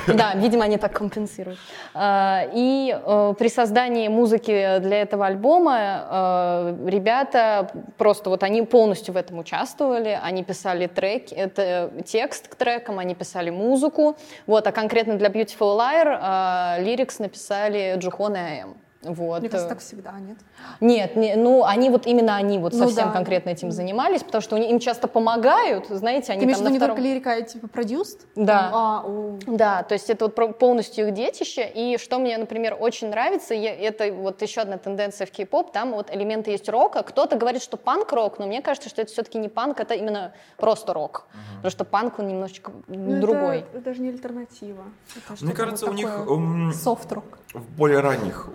[0.07, 1.59] Да, видимо, они так компенсируют.
[1.93, 9.13] А, И э, при создании музыки для этого альбома э, ребята просто вот они полностью
[9.13, 14.71] в этом участвовали, они писали треки, это текст к трекам, они писали музыку, вот, а
[14.71, 18.82] конкретно для Beautiful Liar э, лирикс написали Джухон и АМ.
[19.03, 19.41] Вот.
[19.41, 20.37] Мне кажется, так всегда, нет?
[20.79, 23.11] Нет, не- ну они вот именно они вот Ну совсем да.
[23.11, 26.63] конкретно этим занимались, потому что у них- им часто помогают, знаете, они Ты имеешь в
[26.63, 26.95] там виду на не втором...
[26.95, 28.25] только лирика, а типа продюст?
[28.35, 28.69] Да.
[28.73, 29.37] А, о.
[29.47, 31.69] Да, то есть это вот полностью их детище.
[31.73, 35.91] И что мне, например, очень нравится, я- это вот еще одна тенденция в кей-поп, там
[35.91, 37.03] вот элементы есть рока.
[37.03, 40.93] Кто-то говорит, что панк-рок, но мне кажется, что это все-таки не панк, это именно просто
[40.93, 41.27] рок.
[41.57, 43.59] Потому что панк, он немножечко Ну, другой.
[43.59, 44.83] Это, это даже не альтернатива.
[45.15, 47.39] Это Мне кажется, вот у них софт-рок.
[47.53, 48.49] в более ранних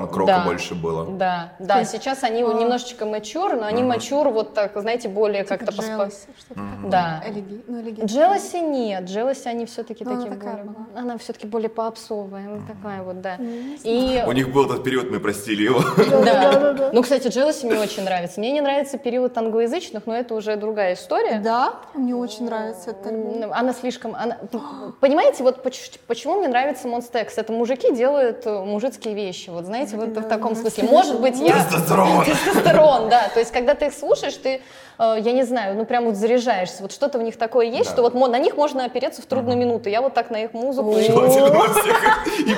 [0.00, 0.44] панк-рока Да.
[0.44, 1.06] больше было.
[1.10, 5.44] Да, да, есть, сейчас они а, немножечко мачур, но они мачур вот так, знаете, более
[5.44, 6.28] Типа как-то Jealousy.
[6.88, 7.22] Да.
[7.26, 10.70] Элеги- ну, Джелоси нет, Джелоси они все-таки Ну, она такие такая более...
[10.70, 11.00] была.
[11.00, 13.36] Она все-таки более попсовая, такая вот, да.
[13.84, 15.80] И У них был этот период, мы простили его.
[16.24, 16.90] Да.
[16.92, 18.40] Ну, кстати, Джелоси мне очень нравится.
[18.40, 21.40] Мне не нравится период англоязычных, но это уже другая история.
[21.40, 22.94] Да, мне очень нравится.
[23.04, 24.14] М, Она слишком...
[24.14, 24.38] Она...
[25.00, 27.38] Понимаете, вот поч- почему мне нравится X?
[27.38, 29.50] Это мужики делают э, мужицкие вещи.
[29.50, 30.84] Вот знаете, вот в таком смысле.
[30.84, 31.52] Может быть, я...
[31.64, 32.24] Тестостерон.
[32.24, 33.28] Тестостерон, да.
[33.28, 34.62] То есть, когда ты их слушаешь, ты,
[34.98, 36.82] э, я не знаю, ну прям вот заряжаешься.
[36.82, 37.92] Вот что-то в них такое есть, Да.
[37.92, 39.88] что вот на них можно опереться в трудную минуту.
[39.88, 40.92] Я вот так на их музыку.
[40.98, 41.04] и-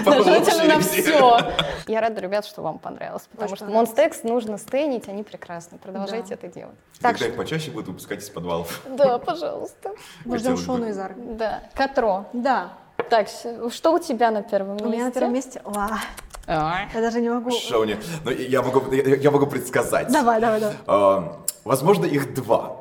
[0.04, 1.38] Желательно на все.
[1.86, 3.66] Я рада, ребят, что вам понравилось, потому что
[4.02, 5.78] X нужно стейнить, они прекрасны.
[5.78, 6.74] Продолжайте это делать.
[7.00, 8.82] Так Когда их почаще будут выпускать из подвалов.
[8.88, 9.90] Да, пожалуйста.
[10.24, 10.56] Мы ждем.
[10.56, 11.34] Шону из армии.
[11.36, 11.62] Да.
[11.74, 12.26] Катро.
[12.32, 12.72] Да,
[13.10, 14.86] Так, что у тебя на первом месте?
[14.86, 15.60] у меня на первом месте...
[15.64, 16.00] Ла,
[16.46, 17.50] я даже не могу...
[17.50, 17.98] Шоуни.
[18.24, 20.12] Но я могу, я, я могу предсказать.
[20.12, 20.76] Давай, давай, давай.
[20.86, 22.80] А, возможно, их два.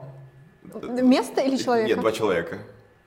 [0.84, 1.88] Место или человека?
[1.90, 2.58] Нет, два человека.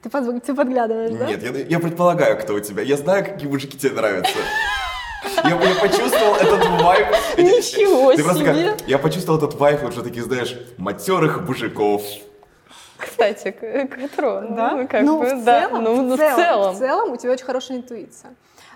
[0.02, 1.26] Ты, под- ты подглядываешь, да?
[1.26, 2.82] Нет, я, я предполагаю, кто у тебя.
[2.82, 4.38] Я знаю, какие мужики тебе нравятся.
[5.44, 7.08] Я, я почувствовал этот вайб.
[7.36, 8.72] Ничего Ты просто себе.
[8.72, 12.02] как- я почувствовал этот вайб, вот что такие, знаешь, матерых мужиков.
[12.98, 14.40] Кстати, к- Катро.
[14.50, 14.76] Да?
[14.76, 15.60] Ну, как ну, бы, в да.
[15.68, 18.34] целом, ну, ну, в, целом, в в целом у тебя очень хорошая интуиция.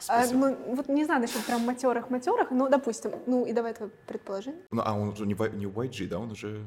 [0.08, 4.60] А, ну, вот не знаю насчет прям матерых-матерых, ну, допустим, ну, и давай твое предположение.
[4.70, 6.18] Ну, а он уже не, в- не в YG, да?
[6.18, 6.60] Он уже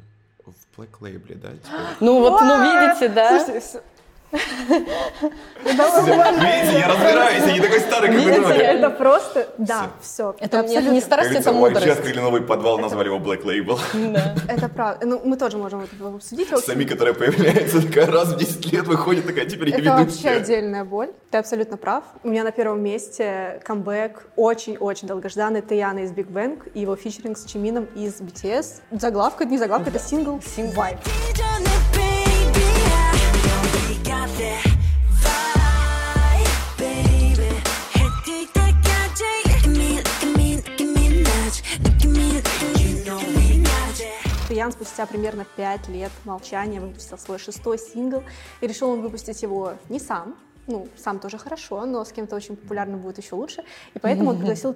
[0.46, 1.50] в Black Label, да?
[1.50, 1.80] теперь?
[2.00, 3.40] Ну вот, ну видите, да?
[3.40, 3.82] Слушайте.
[5.64, 8.58] Видите, я разбираюсь, я не такой старый, как вы думали.
[8.60, 10.36] Это просто, да, все.
[10.40, 11.88] Это не- не старость, это мудрость.
[11.88, 13.80] открыли новый подвал, назвали его Black Label.
[14.14, 14.36] Да.
[14.48, 15.06] Это правда.
[15.06, 16.48] Ну, мы тоже можем это обсудить.
[16.60, 20.30] Сами, которая появляется такая раз в 10 лет, выходит такая, теперь я Это вообще ведущая.
[20.38, 21.10] отдельная боль.
[21.32, 22.04] Ты абсолютно прав.
[22.24, 27.38] У меня на первом месте камбэк очень-очень долгожданный Таяна из Big Bang и его фичеринг
[27.38, 28.82] с Чимином из BTS.
[28.92, 30.40] Заглавка, не заглавка, это сингл.
[30.58, 30.98] Vibe.
[44.76, 48.24] Спустя примерно 5 лет молчания выпустил свой шестой сингл,
[48.62, 50.36] и решил он выпустить его не сам,
[50.68, 53.64] ну, сам тоже хорошо, но с кем-то очень популярным будет еще лучше,
[53.94, 54.76] и поэтому он пригласил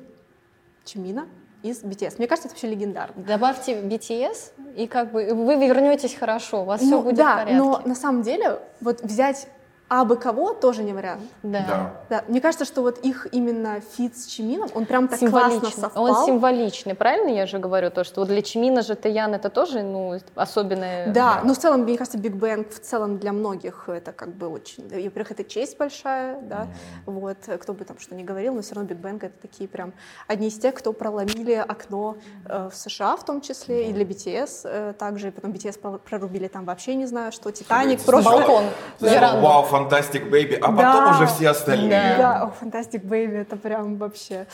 [0.86, 1.28] Чимина
[1.64, 2.16] из BTS.
[2.18, 3.22] Мне кажется, это вообще легендарно.
[3.24, 7.40] Добавьте BTS, и как бы вы вернетесь хорошо, у вас все Ну, будет да, в
[7.40, 7.56] порядке.
[7.58, 9.48] но на самом деле вот взять
[9.90, 11.24] абы кого тоже не вариант.
[11.44, 11.66] Да.
[11.68, 11.94] Да.
[12.10, 16.04] Да, мне кажется, что вот их именно фит с Чимином, он прям так классно совпал.
[16.04, 17.90] Он символичный, правильно я же говорю?
[17.90, 21.12] То, что вот для Чимина же Таян это тоже ну, особенное...
[21.12, 24.48] Да, ну в целом, мне кажется, Big Bang в целом для многих это как бы
[24.48, 24.86] очень...
[24.92, 26.68] И, во-первых, это честь большая, да,
[27.06, 29.94] вот, кто бы там что ни говорил, но все равно Big Bang это такие прям
[30.28, 34.62] одни из тех, кто проломили окно э, в США в том числе, и для BTS
[34.66, 38.30] э, также, и потом BTS про- прорубили там вообще не знаю что, Титаник, просто...
[38.30, 38.66] Балкон.
[39.00, 41.12] Вау, fantastic, baby, а потом Да.
[41.16, 42.16] уже все остальные.
[42.18, 44.46] Да, Fantastic Baby, это прям вообще,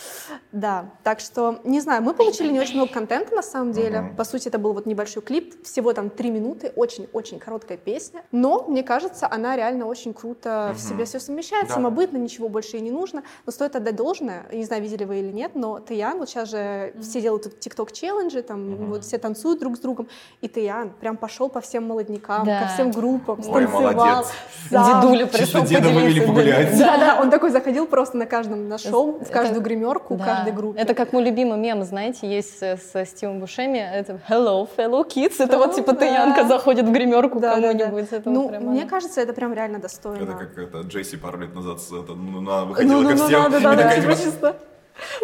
[0.51, 0.85] да.
[1.03, 4.13] Так что, не знаю, мы получили не очень много контента на самом деле.
[4.17, 8.21] По сути, это был вот небольшой клип, всего там три минуты, очень-очень короткая песня.
[8.31, 11.75] Но, мне кажется, она реально очень круто в себе все совмещает, Да.
[11.75, 13.23] самобытно, ничего больше и не нужно.
[13.45, 16.93] Но стоит отдать должное, не знаю, видели вы или нет, но Таян, вот сейчас же
[17.01, 20.07] все делают тикток-челленджи, там вот все танцуют друг с другом,
[20.41, 22.61] и Таян прям пошел по всем молоднякам, Да.
[22.61, 23.81] ко всем группам, Ой, станцевал.
[23.93, 24.27] молодец.
[24.69, 25.01] сам.
[25.15, 26.27] Дедуля Чисто пришел деда вывели поделиться.
[26.27, 26.77] погулять.
[26.77, 30.53] Да, да, он такой заходил просто на каждом на шоу, в каждую гримерку, в каждой
[30.53, 30.79] группе.
[30.79, 33.77] Это как мой любимый мем, знаете, есть со Стивом Бушеми.
[33.77, 35.35] Это Hello, fellow kids.
[35.39, 35.93] Это вот типа.
[35.95, 38.25] Таянка заходит в гримерку кому-нибудь.
[38.25, 40.23] Ну, мне кажется, это прям реально достойно.
[40.23, 43.43] Это как это, Джесси пару лет назад выходила ну, ну, всем.
[43.43, 44.55] надо, и да, да, такая, чисто.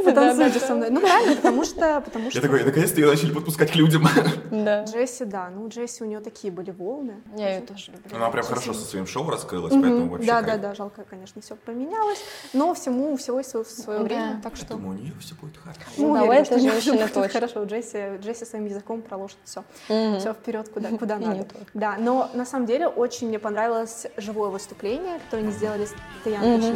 [0.04, 0.90] Потанцуйте со мной.
[0.90, 4.08] Ну, реально, потому что, потому что Я такой, наконец-то ее начали подпускать к людям.
[4.52, 4.84] Да.
[4.84, 7.22] Джесси, да, ну, Джесси, у нее такие были волны.
[7.36, 8.16] Я ее тоже люблю.
[8.16, 11.56] Она прям хорошо со своим шоу раскрылась, поэтому вообще Да, да, да, жалко, конечно, все
[11.56, 12.20] поменялось,
[12.54, 14.74] но всему, у всего есть свое, время, так что...
[14.74, 15.80] Думаю, у нее все будет хорошо.
[15.98, 17.30] Ну, давай женщине будет точно.
[17.30, 19.64] Хорошо, Джесси, Джесси своим языком проложит все.
[19.86, 21.48] Все вперед, куда, куда надо.
[21.74, 25.94] Да, но на самом деле очень мне понравилось живое выступление, которое они сделали с
[26.24, 26.72] Таян Мгм,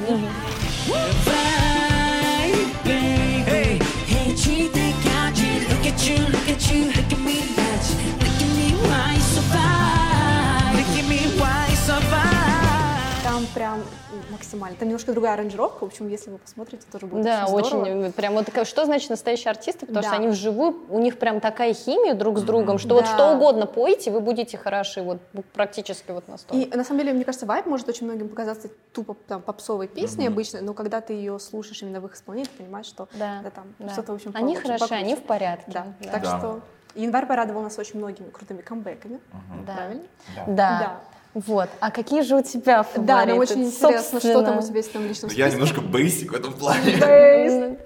[14.31, 14.77] максимально.
[14.77, 15.83] Там немножко другая аранжировка.
[15.83, 17.81] В общем, если вы посмотрите, тоже будет Да, очень здорово.
[18.03, 20.07] очень, прям вот такая- что значит настоящие артисты, потому Да.
[20.09, 23.13] что они вживую, у них прям такая химия друг с другом, что вот Да.
[23.13, 25.19] что угодно пойте, вы будете хороши, вот
[25.53, 26.55] практически вот настолько.
[26.57, 30.27] И на самом деле, мне кажется, вайб может очень многим показаться тупо там, попсовой песней
[30.27, 33.49] обычно, но когда ты ее слушаешь именно в их исполнении, ты понимаешь, что Да, да,
[33.49, 33.89] там да.
[33.93, 35.21] что-то очень Они получше, хороши, они покруче.
[35.23, 35.71] в порядке.
[35.71, 35.85] Да.
[36.01, 36.09] Да.
[36.11, 36.37] Так Да.
[36.39, 36.61] что
[36.95, 39.19] январь порадовал нас очень многими крутыми камбэками.
[39.65, 39.73] Да.
[39.75, 40.03] Правильно?
[40.35, 40.45] Да.
[40.47, 41.01] Да.
[41.35, 41.69] Вот.
[41.81, 43.05] А какие же у тебя фавориты?
[43.05, 44.67] Да, нам очень интересно, что там у Собственно.
[44.67, 46.93] тебя есть там в личном Я немножко бейсик в этом плане.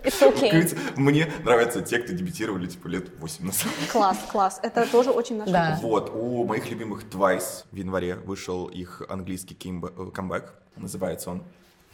[0.04, 0.78] It's okay.
[0.96, 3.68] Мне нравятся те, кто дебютировали типа лет 8 назад.
[3.92, 4.60] Класс, класс.
[4.62, 5.80] Это тоже очень наш Да.
[5.82, 10.54] Вот, у моих любимых Twice в январе вышел их английский кимб- камбэк.
[10.78, 11.44] Называется он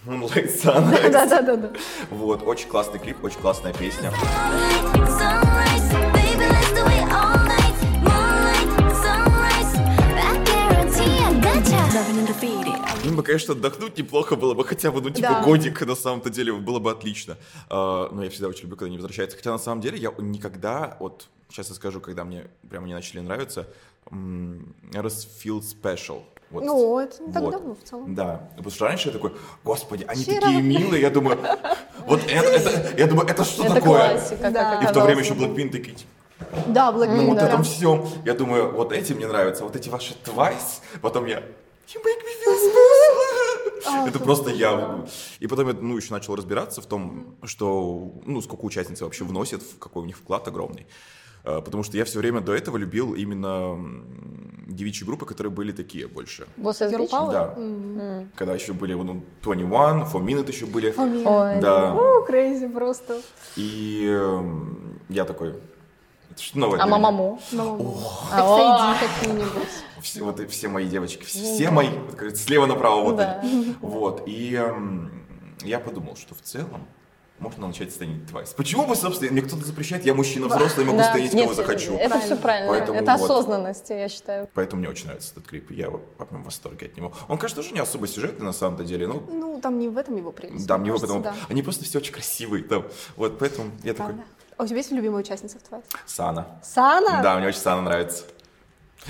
[0.05, 1.09] Moonlight Sunrise.
[1.11, 1.69] Да, да, да, да.
[2.11, 4.11] Вот, очень классный клип, очень классная песня.
[13.03, 15.41] Им бы, конечно, отдохнуть неплохо было бы, хотя бы, ну, типа, Да.
[15.43, 17.37] годик, на самом-то деле, было бы отлично.
[17.69, 19.37] А, но я всегда очень люблю, когда они возвращаются.
[19.37, 23.19] Хотя, на самом деле, я никогда, вот, сейчас я скажу, когда мне прямо не начали
[23.19, 23.67] нравиться,
[24.11, 26.21] Feel Special.
[26.51, 26.63] Вот.
[26.63, 27.51] Ну, это не так Вот.
[27.51, 28.13] давно в целом.
[28.15, 29.33] Да, потому что раньше я такой,
[29.63, 30.41] господи, они Вчера.
[30.41, 31.39] такие милые, я думаю,
[32.05, 34.09] вот это, это, я думаю, это что Это такое?
[34.11, 34.75] классика, Да.
[34.75, 36.09] как И в то время еще Blackpink такие, типа,
[36.67, 37.47] Да, Blackpink, ну вот да.
[37.47, 38.07] этом всем.
[38.25, 40.81] Я думаю, вот эти мне нравятся, вот эти ваши Twice.
[41.01, 41.41] Потом я,
[41.93, 44.07] you make me feel special.
[44.07, 45.05] Это просто я.
[45.39, 49.61] И потом я, ну, еще начал разбираться в том, что, ну, сколько участниц вообще вносят,
[49.61, 50.87] в какой у них вклад огромный.
[51.43, 53.77] Э, Потому что я все время до этого любил именно
[54.67, 56.47] девичьи группы, которые были такие больше.
[56.57, 57.31] Power?
[57.31, 57.53] Да.
[57.57, 58.31] М.
[58.35, 59.69] Когда еще были, ну, 21,
[60.05, 60.93] Four Minute еще были.
[60.97, 61.61] Ой.
[61.61, 61.93] Да.
[61.93, 63.21] О, crazy просто.
[63.55, 65.53] И эм, я такой,
[66.37, 67.39] что новое А мамаму?
[67.51, 67.97] Маму.
[68.31, 69.69] А, XID какие-нибудь.
[70.01, 73.39] Все, вот и все мои девочки, все мои, вот, слева направо вот Да.
[73.41, 73.75] они.
[73.81, 75.25] Вот, и эм,
[75.63, 76.85] я подумал, что в целом
[77.39, 78.53] можно начать станить Twice.
[78.55, 81.05] Почему бы, собственно, мне кто-то запрещает, я мужчина взрослый, могу Да.
[81.09, 81.95] станить Нет, кого захочу.
[81.97, 82.69] Это все правильно.
[82.71, 83.25] Поэтому это вот.
[83.29, 84.47] осознанность, я считаю.
[84.53, 87.11] Поэтому мне очень нравится этот клип, я прям в восторге от него.
[87.27, 90.15] Он, конечно, тоже не особо сюжетный на самом-то деле, но Ну, там не в этом
[90.15, 90.65] его прелесть.
[90.67, 91.23] да, мне потом...
[91.23, 91.33] да.
[91.49, 92.85] Они просто все очень красивые там.
[93.17, 94.15] Вот, поэтому я такой.
[94.57, 95.83] А у тебя есть любимая участница в Twice?
[96.05, 96.45] Сана.
[96.63, 97.21] Сана?
[97.21, 98.23] Да, мне очень Сана нравится.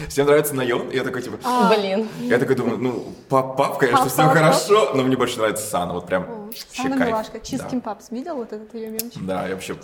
[0.10, 1.38] Всем нравится Найон, и я такой, типа,
[1.74, 2.10] Блин.
[2.20, 5.66] Я такой думаю, ну, pop, pop, конечно, Пап, все пап, хорошо, но мне больше нравится
[5.66, 7.10] Сана, вот прям О, Сана кайф.
[7.12, 7.40] милашка.
[7.58, 7.64] Да.
[7.70, 8.12] Ким Папс.
[8.12, 9.24] Видел вот этот ее мемчик?
[9.26, 9.78] Да, я вообще...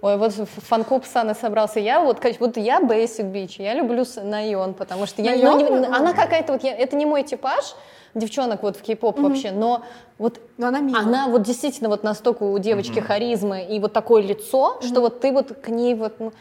[0.00, 0.32] Ой, вот
[0.66, 1.78] фан-клуб Саны собрался.
[1.78, 5.64] Я вот, как- вот я basic bitch, я люблю Наён, потому что я, ну, не-
[5.64, 5.94] Наён?
[5.94, 7.74] она какая-то вот, я- это не мой типаж
[8.14, 9.82] девчонок вот в кей-поп вообще, но
[10.18, 11.02] вот Но она милая.
[11.02, 15.32] она вот действительно вот настолько у девочки харизмы и вот такое лицо, что вот ты
[15.32, 16.32] вот к ней вот, ну,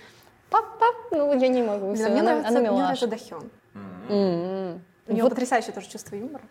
[0.50, 1.88] пап-пап, ну, я не могу.
[1.88, 2.84] А мне она, нравится, она мне милаша.
[2.84, 3.50] нравится Дахён.
[4.10, 4.82] М-м.
[5.08, 6.44] У нее Вот, потрясающее тоже чувство юмора.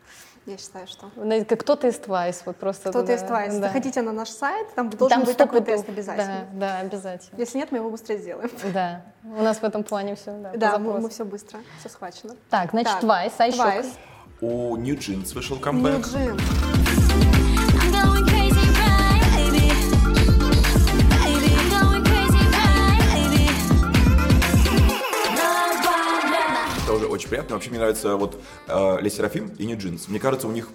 [0.47, 1.11] Я считаю, что...
[1.15, 2.89] знаете, как кто-то из Twice, вот просто.
[2.91, 3.61] Кто-то да, из Twice.
[3.61, 3.67] да.
[3.69, 5.77] Заходите на наш сайт, там должен Там быть такой пудов.
[5.77, 6.47] тест обязательно.
[6.55, 7.39] Да, да, обязательно.
[7.39, 8.51] Если нет, мы его быстрее сделаем.
[8.73, 11.09] Да, у нас в этом плане все, да, по Да, мы, запросу.
[11.11, 12.35] все быстро, все схвачено.
[12.49, 13.87] Так, значит, Так, Twice, а еще Twice.
[14.41, 16.07] У New Jeans вышел New камбэк.
[16.07, 16.39] Jeans.
[18.87, 19.73] Right, baby?
[26.87, 27.57] Тоже очень приятно.
[27.57, 30.05] Вообще мне нравится вот э, Ле Серафим и New Jeans.
[30.09, 30.69] Мне кажется, у них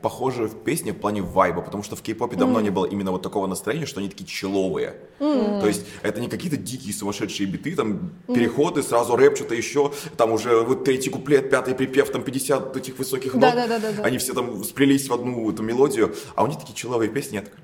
[0.00, 3.22] похожи в песне в плане вайба, потому что в кей-попе давно не было именно вот
[3.22, 4.94] такого настроения, что они такие человые.
[5.18, 10.32] То есть это не какие-то дикие сумасшедшие биты, там переходы, сразу рэп, что-то еще, там
[10.32, 13.42] уже вот третий куплет, пятый припев, там 50 этих высоких нот.
[13.42, 14.02] Да-да-да-да-да.
[14.02, 17.42] Они все там сплелись в одну эту мелодию, а у них такие человые песни, я
[17.42, 17.58] такой,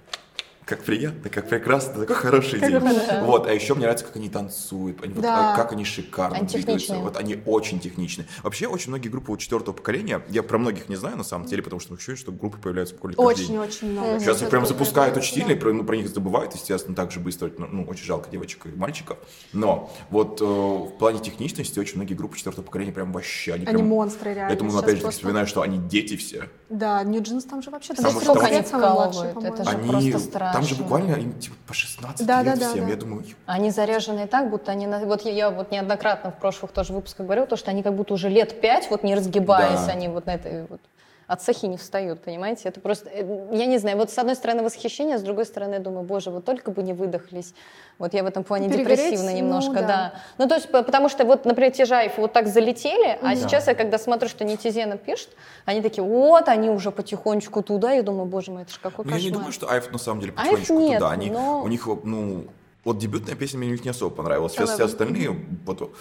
[0.69, 2.79] как приятно, как прекрасно, такой хороший день.
[3.23, 5.55] Вот, а еще мне нравится, как они танцуют, они вот, Да.
[5.55, 6.97] а, как они шикарно Они двигаются.
[6.99, 8.27] Вот они очень техничны.
[8.43, 11.63] Вообще, очень многие группы вот четвертого поколения, я про многих не знаю на самом деле,
[11.63, 13.57] потому что ощущение, что группы появляются буквально каждый день.
[13.57, 14.21] Очень-очень много.
[14.21, 17.21] Сейчас их прям запускают очень сильно, и про, ну, про них забывают, естественно, так же
[17.21, 17.51] быстро.
[17.57, 19.17] Ну, ну, очень жалко девочек и мальчиков.
[19.55, 23.77] Но вот э, в плане техничности очень многие группы четвертого поколения прям вообще, они, Они
[23.79, 23.89] прям...
[23.89, 24.49] монстры, реально.
[24.49, 26.51] Поэтому, Сейчас опять же, просто- вспоминаю, что они дети все.
[26.69, 27.95] Да, New Jeans там же вообще...
[27.95, 30.19] Потому там что сколько там- они самый младший, вкалывают, это по-моему.
[30.59, 32.85] Там же буквально им типа по 16 Да, лет да, да, всем.
[32.85, 32.91] да.
[32.91, 34.87] Я думаю, Они заряжены так, будто они...
[34.87, 38.29] Вот я, вот неоднократно в прошлых тоже выпусках говорила, то, что они как будто уже
[38.29, 39.93] лет пять, вот не разгибаясь, Да.
[39.93, 40.81] они вот на этой вот
[41.29, 42.71] от сахи не встают, понимаете?
[42.71, 45.79] Это просто, э, я не знаю, вот с одной стороны восхищение, с другой стороны я
[45.79, 47.53] думаю, боже, вот только бы не выдохлись.
[47.99, 49.87] Вот я в этом плане Перегореть, депрессивно ну, немножко, да.
[49.87, 50.13] да.
[50.39, 53.37] Ну, то есть, по- потому что вот, например, те же айфы вот так залетели, а
[53.37, 55.29] сейчас я когда смотрю, что Нетизена пишет,
[55.67, 59.11] они такие, вот, они уже потихонечку туда, я думаю, боже мой, это же какой Ну,
[59.11, 59.39] я не кошмар.
[59.39, 61.11] думаю, что Айф на самом деле Айф потихонечку нет, туда.
[61.11, 62.47] Они, но- У них, ну,
[62.85, 64.53] вот дебютная песня мне у них не особо понравилась.
[64.55, 65.93] Сейчас все остальные, вот,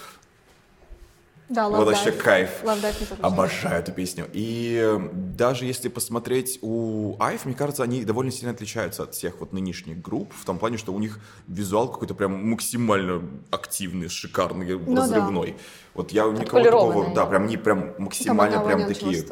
[1.48, 2.62] Да, Love вот вообще кайф.
[2.62, 4.28] Love Dive Обожаю эту песню.
[4.32, 9.52] И даже если посмотреть у Айф, мне кажется, они довольно сильно отличаются от всех вот
[9.52, 14.94] нынешних групп, в том плане, что у них визуал какой-то прям максимально активный, шикарный, Ну
[14.94, 15.02] да.
[15.02, 15.56] разрывной.
[15.94, 19.24] Вот я никого такого, да, прям не прям максимально прям такие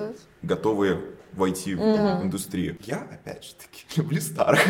[0.42, 1.00] готовые
[1.32, 2.78] войти в индустрию.
[2.86, 4.60] Я, опять же таки, люблю старых.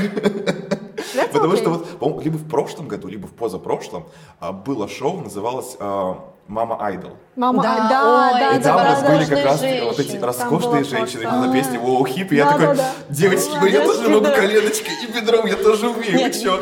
[1.16, 1.56] That's Потому okay.
[1.58, 4.06] что вот, по-моему, либо в прошлом году, либо в позапрошлом
[4.40, 7.12] а, было шоу, называлось а, «Мама Айдол».
[7.34, 9.34] Мама, Да, да, ой, да, И там у да, нас да, были да.
[9.36, 10.26] как раз таки вот эти женщины.
[10.26, 12.90] роскошные женщины просто- на песне «Воу, хип», и я Да, такой, да, да.
[13.08, 14.30] девочки, ну я тоже могу да.
[14.36, 16.40] коленочкой и бедром, я тоже умею, вы Нет.
[16.42, 16.60] чё?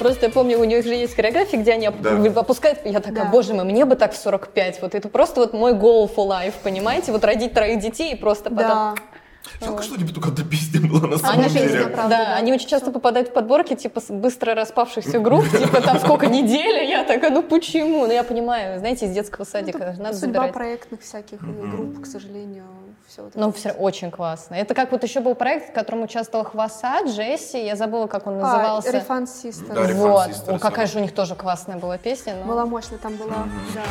[0.00, 0.08] Hit.
[0.10, 2.40] Я просто помню, у них же есть хореография, где они Да.
[2.40, 2.78] опускают.
[2.84, 3.30] Я такая, Да.
[3.30, 4.80] боже мой, мне бы так в 45.
[4.82, 7.12] Вот это просто вот мой goal for life, понимаете?
[7.12, 8.68] Вот родить троих детей и просто потом...
[8.68, 8.94] Да.
[9.60, 11.86] Жалко, что не только одна песня была на самом Они, песня, деле.
[11.88, 12.36] правда, да, да.
[12.36, 16.82] они очень часто попадают в подборки, типа, быстро распавшихся групп, типа, там сколько, неделя?
[16.82, 18.06] Я такая, ну почему?
[18.06, 20.52] Ну я понимаю, знаете, из детского садика надо Судьба забирать.
[20.52, 22.64] проектных всяких э, групп, к сожалению,
[23.08, 23.52] все вот это.
[23.52, 24.54] все очень классно.
[24.54, 28.38] Это как вот еще был проект, в котором участвовала Хваса, Джесси, я забыла, как он
[28.38, 28.90] назывался.
[28.90, 29.74] А, Refund Sisters.
[29.74, 30.28] Да, Refund вот.
[30.28, 30.92] Sisters, О, какая да.
[30.92, 32.36] же у них тоже классная была песня.
[32.44, 33.82] но- Была мощная, там была, да.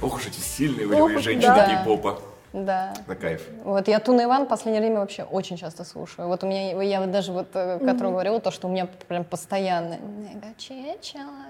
[0.00, 1.66] Ох уж эти сильные волевые женщины да.
[1.66, 2.20] кей-попа.
[2.54, 2.94] Да.
[3.08, 3.42] На кайф.
[3.64, 6.28] Вот я Туна Иван в последнее время вообще очень часто слушаю.
[6.28, 9.24] Вот у меня, я вот даже вот, э, которую говорила, то, что у меня прям
[9.24, 9.98] постоянно.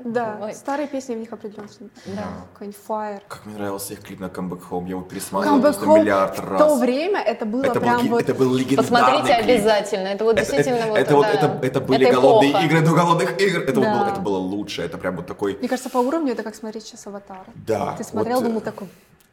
[0.03, 0.55] Да, Ой.
[0.55, 1.69] старые песни в них определенно.
[2.07, 2.23] Да.
[2.55, 3.21] Какой-нибудь Fire.
[3.29, 6.39] Как мне нравился их клип на Comeback Home, я его пересматривал Comeback просто Home миллиард
[6.39, 6.63] в раз.
[6.63, 8.23] то время это было это, был, прям ги- вот...
[8.23, 9.57] это был легендарный Посмотрите клип.
[9.59, 10.09] обязательно.
[10.09, 11.33] Это вот Это, действительно это, вот, это вот да.
[11.33, 12.65] это, это были Это голодные эпоха.
[12.65, 13.61] игры до голодных игр.
[13.61, 13.99] Это, вот Да.
[13.99, 14.83] было, это было лучше.
[14.83, 15.57] Это прям вот такой.
[15.59, 17.45] Мне кажется, по уровню это как смотреть сейчас «Аватара».
[17.55, 17.95] Да.
[17.99, 18.89] Ты смотрел, вот, э, думал такой...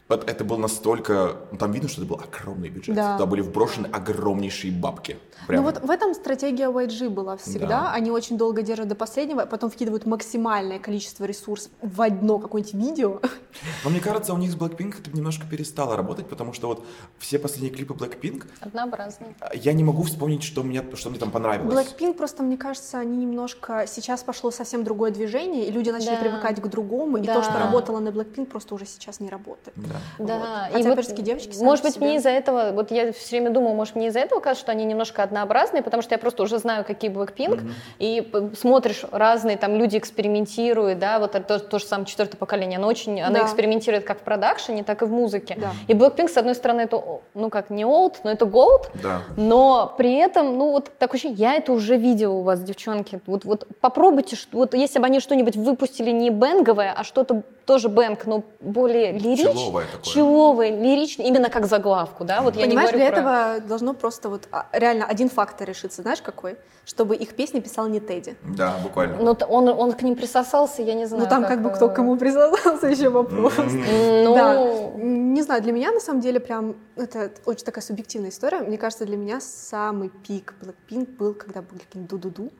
[0.09, 1.37] Это был настолько...
[1.51, 2.95] ну, там видно, что это был огромный бюджет.
[2.95, 3.13] Да.
[3.17, 5.17] Туда были вброшены огромнейшие бабки.
[5.47, 5.63] Прям.
[5.63, 7.67] Ну вот в этом стратегия YG была всегда.
[7.67, 7.93] Да.
[7.93, 13.21] Они очень долго держат до последнего, потом вкидывают максимальное количество ресурсов в одно какое-нибудь видео.
[13.83, 16.85] Но мне кажется, у них с Blackpink это немножко перестало работать, потому что вот
[17.19, 19.35] все последние клипы Blackpink, Однообразный.
[19.55, 21.73] я не могу вспомнить, что мне, что мне там понравилось.
[21.75, 23.85] Blackpink просто, мне кажется, они немножко...
[23.87, 26.21] Сейчас пошло совсем другое движение, и люди начали Да.
[26.21, 27.35] привыкать к другому, и Да.
[27.35, 29.73] то, что работало на Blackpink, просто уже сейчас не работает.
[29.75, 29.95] Да.
[30.19, 32.07] Да, Хотя, и вот, опять девочки сами может быть, себе.
[32.07, 34.85] мне из-за этого, вот я все время думаю, может, мне из-за этого кажется, что они
[34.85, 39.75] немножко однообразные, потому что я просто уже знаю, какие Blackpink, и п- смотришь, разные там
[39.75, 43.45] люди экспериментируют, да, вот то, то же самое четвертое поколение, оно очень, оно Да.
[43.71, 45.57] Экспериментирует как в продакшене, так и в музыке.
[45.59, 45.71] Да.
[45.87, 47.01] И Blackpink, с одной стороны, это,
[47.33, 49.21] ну как, не old, но это gold, Да.
[49.37, 53.19] но при этом, ну вот так ощущение, я это уже видела у вас, девчонки.
[53.25, 58.25] Вот, вот попробуйте, вот если бы они что-нибудь выпустили не бенговое, а что-то тоже бэнг,
[58.25, 59.53] но более лиричное.
[59.53, 60.13] Человое такое.
[60.13, 62.41] Человое, лиричное, именно как заглавку, да?
[62.41, 63.21] Вот я не Понимаешь, говорю для про-
[63.55, 66.57] этого должно просто вот а, реально один фактор решиться, знаешь какой?
[66.85, 68.35] Чтобы их песни писал не Тедди.
[68.43, 69.17] Да, буквально.
[69.21, 71.23] Ну, т- он, он к ним присосался, я не знаю.
[71.23, 73.53] Ну там как бы кто к э, кому присоединился, еще вопрос.
[73.65, 78.59] Ну, Да, не знаю, для меня на самом деле прям это очень такая субъективная история.
[78.59, 82.51] Мне кажется, для меня самый пик Blackpink был, когда был каким ду-ду-ду.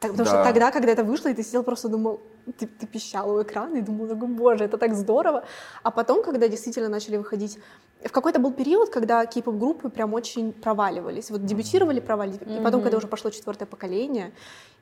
[0.00, 0.44] Так, потому что Да.
[0.44, 2.20] тогда, когда это вышло, и ты сидел просто думал,
[2.58, 5.44] ты, ты пищал у экрана и думал, такой, боже, это так здорово.
[5.84, 7.58] А потом, когда действительно начали выходить,
[8.04, 11.30] в какой-то был период, когда кей-поп группы прям очень проваливались.
[11.30, 12.58] Вот дебютировали, проваливались.
[12.58, 14.32] И потом, когда уже пошло четвертое поколение,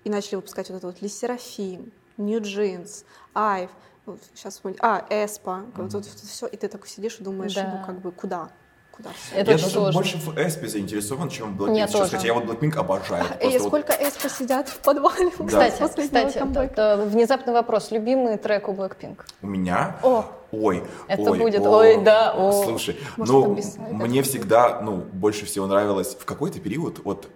[0.05, 3.05] и начали выпускать вот это вот Ли Серафим, New Jeans,
[3.35, 3.69] Айв,
[4.07, 7.79] ну, сейчас а, Эспа, вот, вот все, и ты такой сидишь и думаешь, Да.
[7.81, 8.49] ну как бы куда?
[8.93, 9.11] Куда?
[9.35, 9.93] Это я даже сложно.
[9.93, 12.11] больше в Эспе заинтересован, чем в Blackpink Я сейчас, тоже.
[12.17, 13.25] хотя я вот Blackpink обожаю.
[13.25, 15.47] Это Эй, просто вот- сколько Эспа сидят в подвале Да.
[15.47, 17.91] Кстати, после кстати, т- т- внезапный вопрос.
[17.91, 19.21] Любимый трек у Blackpink?
[19.43, 19.97] У меня?
[20.03, 21.71] О, Ой, Это ой, будет, о.
[21.79, 22.65] ой, да, о.
[22.65, 23.57] Слушай, Может, ну,
[23.93, 27.29] мне всегда, ну, больше всего нравилось в какой-то период, вот,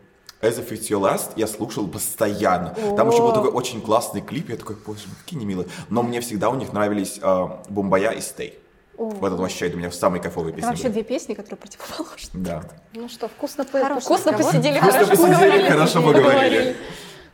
[0.43, 2.75] As If It's Your Last я слушал постоянно.
[2.97, 5.69] Там еще был такой очень классный клип, я такой, боже, мой, какие немилые.
[5.89, 8.59] Но мне всегда у них нравились а, Бомбая и Стей.
[8.97, 10.69] Вот это вообще для меня самые кайфовые это песни.
[10.69, 10.93] вообще были.
[10.93, 12.31] две песни, которые противоположны.
[12.35, 12.63] Да.
[12.95, 15.69] Ну что, вкусно, по- вкусно посидели, Вкусно хорошо посидели, поговорили.
[15.69, 16.77] хорошо поговорили.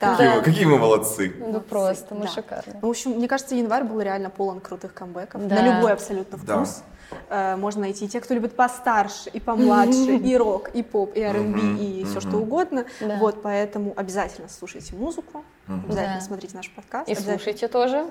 [0.00, 0.16] Да.
[0.16, 1.34] Какие, вы, какие мы молодцы.
[1.38, 2.28] Ну просто, мы Да.
[2.28, 2.78] шикарные.
[2.80, 5.46] Ну, в общем, мне кажется, январь был реально полон крутых камбэков.
[5.46, 5.56] Да.
[5.56, 6.56] На любой абсолютно Да.
[6.64, 6.78] вкус.
[6.78, 6.89] Э,
[7.30, 12.04] можно найти те, кто любит постарше и помладше, и рок, и поп, и R&B, и
[12.04, 12.84] все что угодно.
[13.18, 15.44] Вот, поэтому обязательно слушайте музыку,
[15.78, 16.20] обязательно Да.
[16.20, 17.08] смотрите наш подкаст.
[17.08, 18.06] И слушайте тоже.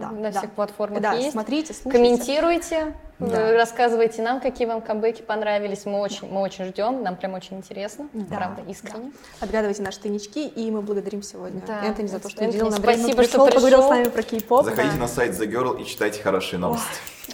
[0.00, 0.38] Да, На да.
[0.38, 1.32] всех платформах Да, есть.
[1.32, 1.90] смотрите, слушайте.
[1.98, 3.52] Комментируйте, Да.
[3.52, 5.84] рассказывайте нам, какие вам камбэки понравились.
[5.86, 8.08] Мы очень, мы очень ждем, нам прям очень интересно.
[8.12, 8.36] Да.
[8.36, 9.12] Правда, искренне.
[9.40, 11.84] Отгадывайте наши тайнички, и мы благодарим сегодня Да.
[11.84, 13.88] Энтони за то, что уделил нам время, спасибо, что пришел, поговорил пришел.
[13.88, 14.64] с нами про кей-поп.
[14.64, 15.00] Заходите Да.
[15.00, 16.86] на сайт The Girl и читайте хорошие новости.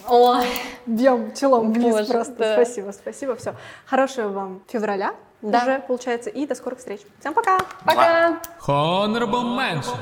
[0.09, 0.45] Ой,
[0.87, 2.35] Бьем челом вниз Боже, просто.
[2.37, 2.55] да.
[2.55, 3.37] Спасибо, спасибо.
[3.37, 3.55] Все.
[3.87, 5.62] Хорошего вам февраля Да.
[5.62, 7.01] уже, получается, и до скорых встреч.
[7.20, 7.59] Всем пока!
[7.84, 8.41] пока!
[8.66, 9.97] Honorable mention.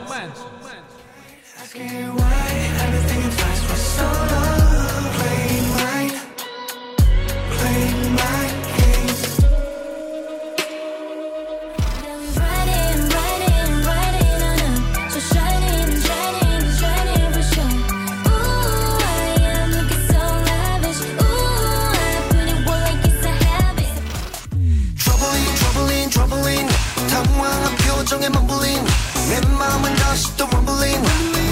[28.08, 28.88] 당황한 표정에 mumbling
[29.30, 31.47] 내 마음은 다시 또 rumbling